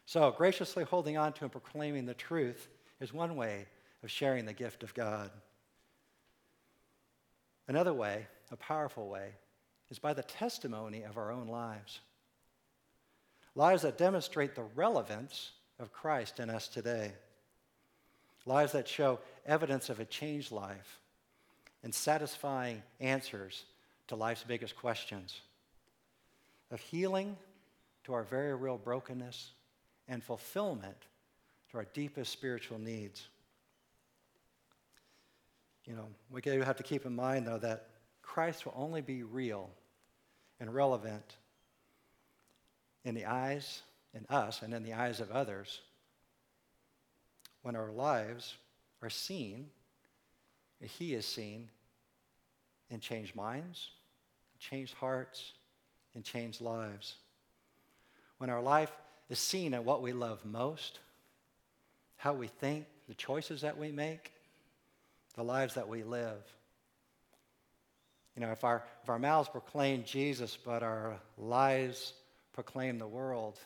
So, 0.05 0.31
graciously 0.31 0.83
holding 0.83 1.17
on 1.17 1.33
to 1.33 1.43
and 1.43 1.51
proclaiming 1.51 2.05
the 2.05 2.13
truth 2.13 2.67
is 2.99 3.13
one 3.13 3.35
way 3.35 3.67
of 4.03 4.09
sharing 4.09 4.45
the 4.45 4.53
gift 4.53 4.83
of 4.83 4.93
God. 4.93 5.31
Another 7.69 7.93
way, 7.93 8.25
a 8.51 8.57
powerful 8.57 9.07
way, 9.07 9.29
is 9.91 9.99
by 9.99 10.13
the 10.13 10.23
testimony 10.23 11.03
of 11.03 11.17
our 11.17 11.31
own 11.31 11.47
lives. 11.47 11.99
Lives 13.53 13.83
that 13.83 13.95
demonstrate 13.95 14.55
the 14.55 14.65
relevance 14.73 15.51
of 15.79 15.93
Christ 15.93 16.39
in 16.39 16.49
us 16.49 16.67
today. 16.67 17.11
Lives 18.47 18.71
that 18.71 18.87
show 18.87 19.19
evidence 19.45 19.89
of 19.89 19.99
a 19.99 20.05
changed 20.05 20.51
life 20.51 20.99
and 21.83 21.93
satisfying 21.93 22.81
answers 22.99 23.65
to 24.07 24.15
life's 24.15 24.43
biggest 24.43 24.75
questions. 24.75 25.39
Of 26.71 26.79
healing 26.79 27.37
to 28.05 28.13
our 28.13 28.23
very 28.23 28.55
real 28.55 28.79
brokenness 28.79 29.51
and 30.07 30.23
fulfillment 30.23 30.97
to 31.69 31.77
our 31.77 31.85
deepest 31.93 32.31
spiritual 32.31 32.79
needs. 32.79 33.27
You 35.89 35.95
know, 35.95 36.07
we 36.29 36.41
have 36.43 36.77
to 36.77 36.83
keep 36.83 37.07
in 37.07 37.15
mind, 37.15 37.47
though, 37.47 37.57
that 37.57 37.87
Christ 38.21 38.65
will 38.65 38.75
only 38.77 39.01
be 39.01 39.23
real 39.23 39.71
and 40.59 40.71
relevant 40.71 41.35
in 43.03 43.15
the 43.15 43.25
eyes, 43.25 43.81
in 44.13 44.23
us, 44.29 44.61
and 44.61 44.71
in 44.73 44.83
the 44.83 44.93
eyes 44.93 45.19
of 45.19 45.31
others 45.31 45.81
when 47.61 47.75
our 47.75 47.91
lives 47.91 48.55
are 49.01 49.09
seen, 49.09 49.67
He 50.79 51.13
is 51.13 51.25
seen 51.25 51.69
in 52.89 52.99
changed 52.99 53.35
minds, 53.35 53.89
changed 54.59 54.93
hearts, 54.93 55.53
and 56.15 56.23
changed 56.23 56.61
lives. 56.61 57.15
When 58.37 58.49
our 58.49 58.61
life 58.61 58.91
is 59.29 59.39
seen 59.39 59.73
in 59.73 59.83
what 59.85 60.01
we 60.01 60.13
love 60.13 60.45
most, 60.45 60.99
how 62.17 62.33
we 62.33 62.47
think, 62.47 62.85
the 63.07 63.13
choices 63.13 63.61
that 63.61 63.77
we 63.77 63.91
make, 63.91 64.31
the 65.39 65.45
lives 65.45 65.75
that 65.75 65.87
we 65.87 66.03
live. 66.03 66.43
You 68.35 68.41
know, 68.41 68.51
if 68.51 68.65
our, 68.65 68.83
if 69.03 69.09
our 69.09 69.17
mouths 69.17 69.47
proclaim 69.47 70.03
Jesus, 70.03 70.57
but 70.57 70.83
our 70.83 71.17
lives 71.37 72.11
proclaim 72.51 72.99
the 72.99 73.07
world, 73.07 73.57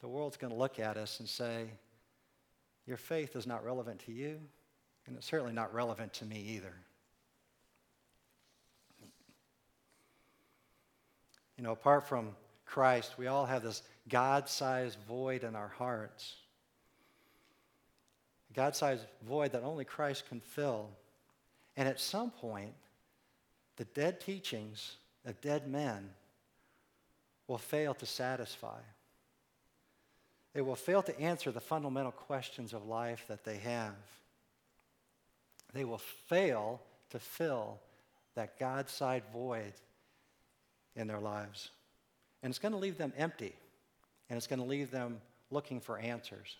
the 0.00 0.08
world's 0.08 0.38
going 0.38 0.54
to 0.54 0.58
look 0.58 0.78
at 0.78 0.96
us 0.96 1.20
and 1.20 1.28
say, 1.28 1.66
Your 2.86 2.96
faith 2.96 3.36
is 3.36 3.46
not 3.46 3.62
relevant 3.62 4.06
to 4.06 4.12
you, 4.12 4.40
and 5.06 5.18
it's 5.18 5.26
certainly 5.26 5.52
not 5.52 5.74
relevant 5.74 6.14
to 6.14 6.24
me 6.24 6.40
either. 6.56 6.72
You 11.58 11.64
know, 11.64 11.72
apart 11.72 12.08
from 12.08 12.30
Christ, 12.64 13.18
we 13.18 13.26
all 13.26 13.44
have 13.44 13.62
this 13.62 13.82
God 14.08 14.48
sized 14.48 14.96
void 15.06 15.44
in 15.44 15.56
our 15.56 15.68
hearts. 15.76 16.36
God 18.56 18.74
sized 18.74 19.04
void 19.28 19.52
that 19.52 19.62
only 19.62 19.84
Christ 19.84 20.26
can 20.28 20.40
fill. 20.40 20.88
And 21.76 21.86
at 21.86 22.00
some 22.00 22.30
point, 22.30 22.72
the 23.76 23.84
dead 23.84 24.18
teachings 24.18 24.96
of 25.26 25.38
dead 25.42 25.68
men 25.68 26.08
will 27.46 27.58
fail 27.58 27.92
to 27.94 28.06
satisfy. 28.06 28.80
They 30.54 30.62
will 30.62 30.74
fail 30.74 31.02
to 31.02 31.20
answer 31.20 31.52
the 31.52 31.60
fundamental 31.60 32.12
questions 32.12 32.72
of 32.72 32.86
life 32.86 33.26
that 33.28 33.44
they 33.44 33.58
have. 33.58 33.94
They 35.74 35.84
will 35.84 35.98
fail 35.98 36.80
to 37.10 37.18
fill 37.18 37.78
that 38.36 38.58
God 38.58 38.88
sized 38.88 39.26
void 39.34 39.74
in 40.94 41.06
their 41.06 41.20
lives. 41.20 41.68
And 42.42 42.50
it's 42.50 42.58
going 42.58 42.72
to 42.72 42.78
leave 42.78 42.96
them 42.96 43.12
empty, 43.18 43.52
and 44.30 44.36
it's 44.38 44.46
going 44.46 44.60
to 44.60 44.64
leave 44.64 44.90
them 44.90 45.20
looking 45.50 45.78
for 45.78 45.98
answers. 45.98 46.56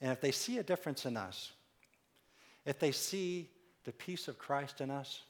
And 0.00 0.12
if 0.12 0.20
they 0.20 0.30
see 0.30 0.58
a 0.58 0.62
difference 0.62 1.06
in 1.06 1.16
us, 1.16 1.52
if 2.64 2.78
they 2.78 2.92
see 2.92 3.50
the 3.84 3.92
peace 3.92 4.28
of 4.28 4.38
Christ 4.38 4.80
in 4.80 4.90
us, 4.90 5.22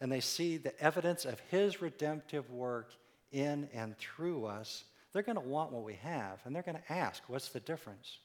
and 0.00 0.10
they 0.10 0.20
see 0.20 0.56
the 0.56 0.78
evidence 0.80 1.24
of 1.24 1.40
his 1.50 1.82
redemptive 1.82 2.50
work 2.50 2.92
in 3.32 3.68
and 3.72 3.96
through 3.98 4.46
us, 4.46 4.84
they're 5.12 5.22
going 5.22 5.36
to 5.36 5.40
want 5.40 5.72
what 5.72 5.82
we 5.82 5.94
have, 5.94 6.38
and 6.44 6.54
they're 6.54 6.62
going 6.62 6.76
to 6.76 6.92
ask, 6.92 7.22
What's 7.26 7.48
the 7.48 7.60
difference? 7.60 8.18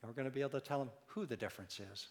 And 0.00 0.10
we're 0.10 0.14
going 0.14 0.28
to 0.28 0.34
be 0.34 0.40
able 0.40 0.58
to 0.58 0.60
tell 0.60 0.78
them 0.78 0.90
who 1.06 1.26
the 1.26 1.36
difference 1.36 1.80
is. 1.92 2.08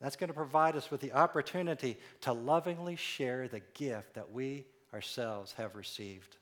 That's 0.00 0.16
going 0.16 0.28
to 0.28 0.34
provide 0.34 0.76
us 0.76 0.90
with 0.90 1.00
the 1.00 1.12
opportunity 1.12 1.96
to 2.22 2.32
lovingly 2.32 2.96
share 2.96 3.48
the 3.48 3.62
gift 3.74 4.14
that 4.14 4.30
we 4.30 4.66
ourselves 4.92 5.52
have 5.52 5.74
received. 5.74 6.36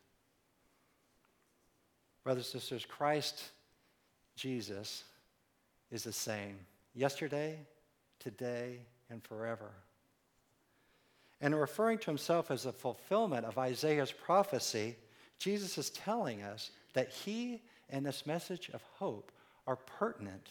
Brothers 2.25 2.53
and 2.53 2.63
sisters, 2.63 2.85
Christ 2.85 3.43
Jesus 4.37 5.05
is 5.91 6.05
the 6.05 6.13
same 6.13 6.59
yesterday, 6.95 7.59
today, 8.19 8.81
and 9.11 9.23
forever. 9.23 9.71
And 11.41 11.59
referring 11.59 11.99
to 11.99 12.07
himself 12.07 12.51
as 12.51 12.67
a 12.67 12.73
fulfillment 12.73 13.45
of 13.45 13.59
Isaiah's 13.59 14.13
prophecy, 14.13 14.97
Jesus 15.39 15.77
is 15.77 15.91
telling 15.91 16.43
us 16.43 16.71
that 16.95 17.11
he 17.11 17.63
and 17.91 18.07
this 18.07 18.27
message 18.27 18.71
of 18.73 18.83
hope 18.99 19.33
are 19.67 19.77
pertinent 19.77 20.51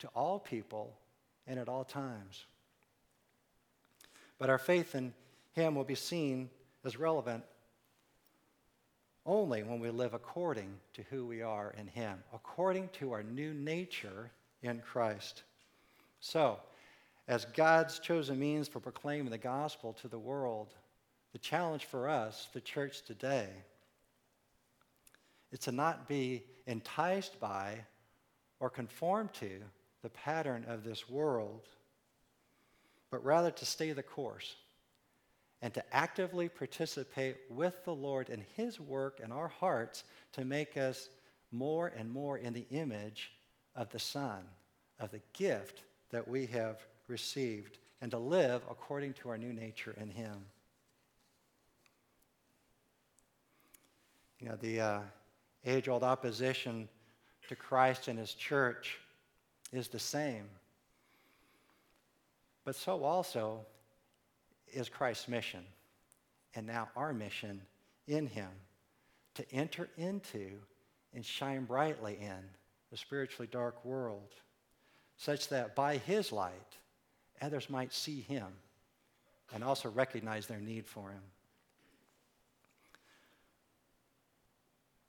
to 0.00 0.08
all 0.08 0.38
people 0.38 0.98
and 1.46 1.58
at 1.58 1.68
all 1.68 1.84
times. 1.84 2.44
But 4.38 4.50
our 4.50 4.58
faith 4.58 4.94
in 4.94 5.14
him 5.52 5.74
will 5.74 5.84
be 5.84 5.94
seen 5.94 6.50
as 6.84 6.98
relevant 6.98 7.44
only 9.26 9.62
when 9.62 9.80
we 9.80 9.90
live 9.90 10.14
according 10.14 10.72
to 10.94 11.02
who 11.10 11.26
we 11.26 11.42
are 11.42 11.74
in 11.76 11.86
him, 11.88 12.22
according 12.32 12.88
to 12.90 13.12
our 13.12 13.22
new 13.22 13.52
nature 13.52 14.30
in 14.62 14.80
Christ. 14.80 15.42
So, 16.20 16.58
as 17.28 17.44
God's 17.44 17.98
chosen 17.98 18.38
means 18.38 18.68
for 18.68 18.78
proclaiming 18.78 19.30
the 19.30 19.38
gospel 19.38 19.92
to 19.94 20.08
the 20.08 20.18
world, 20.18 20.74
the 21.32 21.38
challenge 21.38 21.84
for 21.84 22.08
us, 22.08 22.48
the 22.52 22.60
church 22.60 23.02
today, 23.02 23.48
is 25.50 25.58
to 25.60 25.72
not 25.72 26.08
be 26.08 26.44
enticed 26.66 27.38
by 27.40 27.78
or 28.60 28.70
conform 28.70 29.28
to 29.34 29.60
the 30.02 30.10
pattern 30.10 30.64
of 30.68 30.84
this 30.84 31.08
world, 31.08 31.62
but 33.10 33.24
rather 33.24 33.50
to 33.50 33.66
stay 33.66 33.92
the 33.92 34.02
course 34.02 34.56
and 35.62 35.72
to 35.74 35.94
actively 35.94 36.48
participate 36.48 37.36
with 37.50 37.84
the 37.84 37.94
Lord 37.94 38.28
in 38.28 38.44
His 38.56 38.78
work 38.78 39.20
in 39.22 39.32
our 39.32 39.48
hearts 39.48 40.04
to 40.32 40.44
make 40.44 40.76
us 40.76 41.08
more 41.50 41.92
and 41.96 42.10
more 42.10 42.38
in 42.38 42.52
the 42.52 42.66
image 42.70 43.32
of 43.74 43.90
the 43.90 43.98
Son, 43.98 44.42
of 45.00 45.10
the 45.10 45.22
gift 45.32 45.82
that 46.10 46.26
we 46.26 46.46
have 46.46 46.80
received, 47.08 47.78
and 48.00 48.10
to 48.10 48.18
live 48.18 48.62
according 48.70 49.14
to 49.14 49.30
our 49.30 49.38
new 49.38 49.52
nature 49.52 49.94
in 49.98 50.10
Him. 50.10 50.44
You 54.40 54.50
know, 54.50 54.56
the 54.56 54.80
uh, 54.80 55.00
age 55.64 55.88
old 55.88 56.02
opposition 56.02 56.88
to 57.48 57.56
Christ 57.56 58.08
and 58.08 58.18
His 58.18 58.34
church 58.34 58.98
is 59.72 59.88
the 59.88 59.98
same. 59.98 60.44
But 62.64 62.76
so 62.76 63.04
also 63.04 63.64
is 64.72 64.88
Christ's 64.88 65.28
mission, 65.28 65.64
and 66.54 66.66
now 66.66 66.88
our 66.96 67.12
mission 67.12 67.60
in 68.06 68.26
Him 68.26 68.50
to 69.34 69.44
enter 69.52 69.88
into 69.96 70.52
and 71.14 71.24
shine 71.24 71.64
brightly 71.64 72.18
in 72.20 72.44
the 72.90 72.96
spiritually 72.96 73.48
dark 73.50 73.84
world, 73.84 74.34
such 75.16 75.48
that 75.48 75.74
by 75.74 75.98
His 75.98 76.32
light, 76.32 76.76
others 77.40 77.68
might 77.70 77.92
see 77.92 78.20
Him 78.20 78.46
and 79.54 79.62
also 79.62 79.88
recognize 79.90 80.46
their 80.46 80.60
need 80.60 80.86
for 80.86 81.10
Him. 81.10 81.22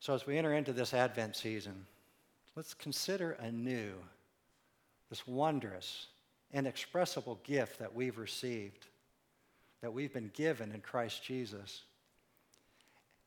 So, 0.00 0.14
as 0.14 0.26
we 0.26 0.38
enter 0.38 0.54
into 0.54 0.72
this 0.72 0.94
Advent 0.94 1.36
season, 1.36 1.84
let's 2.56 2.72
consider 2.72 3.32
anew 3.32 3.92
this 5.10 5.26
wondrous, 5.26 6.06
inexpressible 6.52 7.40
gift 7.44 7.78
that 7.78 7.94
we've 7.94 8.18
received, 8.18 8.86
that 9.80 9.92
we've 9.92 10.12
been 10.12 10.30
given 10.34 10.72
in 10.72 10.80
Christ 10.80 11.22
Jesus. 11.22 11.82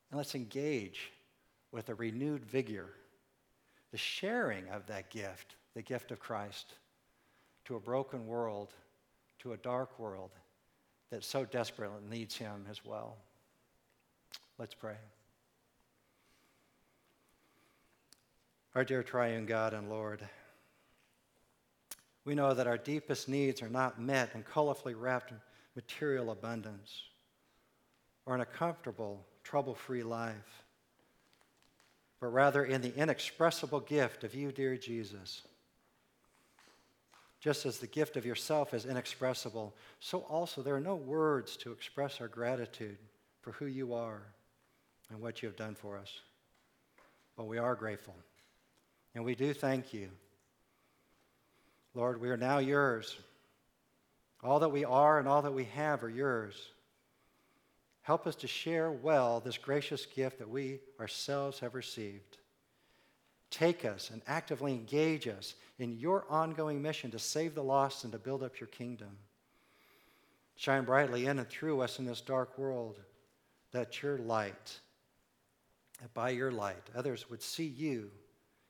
And 0.10 0.18
let's 0.18 0.36
engage 0.36 1.12
with 1.72 1.90
a 1.90 1.96
renewed 1.96 2.46
vigor 2.46 2.90
the 3.92 3.98
sharing 3.98 4.70
of 4.70 4.88
that 4.88 5.10
gift, 5.10 5.56
the 5.74 5.82
gift 5.82 6.12
of 6.12 6.20
Christ, 6.20 6.76
to 7.66 7.76
a 7.76 7.80
broken 7.80 8.26
world, 8.26 8.70
to 9.40 9.54
a 9.54 9.58
dark 9.58 10.00
world 10.00 10.32
that 11.10 11.24
so 11.24 11.44
desperately 11.44 12.00
needs 12.10 12.36
Him 12.36 12.66
as 12.70 12.86
well. 12.86 13.18
Let's 14.58 14.74
pray. 14.74 14.96
Our 18.76 18.86
dear 18.86 19.04
triune 19.04 19.46
God 19.46 19.74
and 19.74 19.90
Lord, 19.90 20.22
we 22.24 22.36
know 22.36 22.54
that 22.54 22.68
our 22.68 22.78
deepest 22.78 23.28
needs 23.28 23.62
are 23.62 23.70
not 23.70 24.00
met 24.00 24.32
in 24.34 24.44
colorfully 24.44 24.96
wrapped 24.98 25.34
material 25.76 26.32
abundance 26.32 27.04
or 28.26 28.36
in 28.36 28.42
a 28.42 28.46
comfortable, 28.46 29.26
trouble 29.44 29.74
free 29.74 30.04
life, 30.04 30.64
but 32.20 32.28
rather 32.28 32.64
in 32.64 32.82
the 32.82 32.96
inexpressible 32.96 33.80
gift 33.80 34.24
of 34.24 34.36
you, 34.36 34.52
dear 34.52 34.78
Jesus. 34.78 35.42
Just 37.40 37.66
as 37.66 37.80
the 37.80 37.88
gift 37.88 38.18
of 38.18 38.26
yourself 38.26 38.74
is 38.74 38.86
inexpressible, 38.86 39.74
so 40.00 40.20
also 40.30 40.62
there 40.62 40.76
are 40.76 40.80
no 40.80 40.96
words 40.96 41.58
to 41.58 41.72
express 41.72 42.22
our 42.22 42.28
gratitude 42.28 42.98
for 43.42 43.52
who 43.54 43.66
you 43.66 43.96
are 43.96 44.22
and 45.10 45.20
what 45.20 45.42
you 45.42 45.48
have 45.48 45.56
done 45.56 45.74
for 45.74 45.98
us. 45.98 46.20
But 47.36 47.48
we 47.48 47.58
are 47.58 47.74
grateful. 47.74 48.16
And 49.16 49.26
we 49.26 49.34
do 49.34 49.54
thank 49.54 49.94
you. 49.94 50.10
Lord, 51.96 52.22
we 52.22 52.30
are 52.30 52.38
now 52.38 52.60
yours. 52.60 53.18
All 54.44 54.60
that 54.60 54.70
we 54.70 54.86
are 54.86 55.20
and 55.20 55.28
all 55.28 55.42
that 55.44 55.54
we 55.54 55.66
have 55.66 56.04
are 56.04 56.10
yours. 56.10 56.56
Help 58.02 58.26
us 58.26 58.36
to 58.36 58.48
share 58.48 58.92
well 58.92 59.40
this 59.40 59.58
gracious 59.58 60.06
gift 60.06 60.40
that 60.40 60.50
we 60.50 60.80
ourselves 61.00 61.60
have 61.60 61.76
received. 61.76 62.38
Take 63.52 63.86
us 63.86 64.10
and 64.10 64.22
actively 64.28 64.72
engage 64.72 65.28
us 65.28 65.56
in 65.78 66.00
your 66.00 66.26
ongoing 66.30 66.82
mission 66.82 67.12
to 67.12 67.20
save 67.20 67.54
the 67.54 67.64
lost 67.64 68.04
and 68.04 68.14
to 68.14 68.20
build 68.20 68.42
up 68.42 68.60
your 68.60 68.68
kingdom. 68.68 69.18
Shine 70.56 70.86
brightly 70.86 71.28
in 71.28 71.38
and 71.38 71.50
through 71.50 71.82
us 71.82 72.00
in 72.00 72.06
this 72.06 72.22
dark 72.22 72.58
world 72.58 73.00
that 73.72 74.02
your 74.02 74.18
light, 74.18 74.80
that 76.02 76.14
by 76.14 76.30
your 76.30 76.52
light, 76.52 76.90
others 76.96 77.30
would 77.30 77.42
see 77.42 77.66
you 77.66 78.10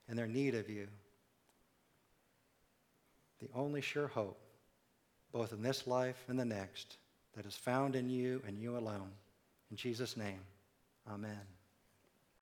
and 0.10 0.18
their 0.18 0.28
need 0.28 0.56
of 0.56 0.70
you. 0.70 0.88
The 3.40 3.50
only 3.56 3.82
sure 3.82 4.08
hope, 4.08 4.40
both 5.32 5.54
in 5.54 5.62
this 5.62 5.88
life 5.88 6.24
and 6.28 6.40
the 6.40 6.46
next, 6.46 6.98
that 7.36 7.46
is 7.46 7.56
found 7.56 7.96
in 7.96 8.10
you 8.10 8.42
and 8.48 8.58
you 8.60 8.78
alone. 8.78 9.12
In 9.70 9.78
Jesus' 9.78 10.18
name, 10.18 10.42
amen. 11.10 11.40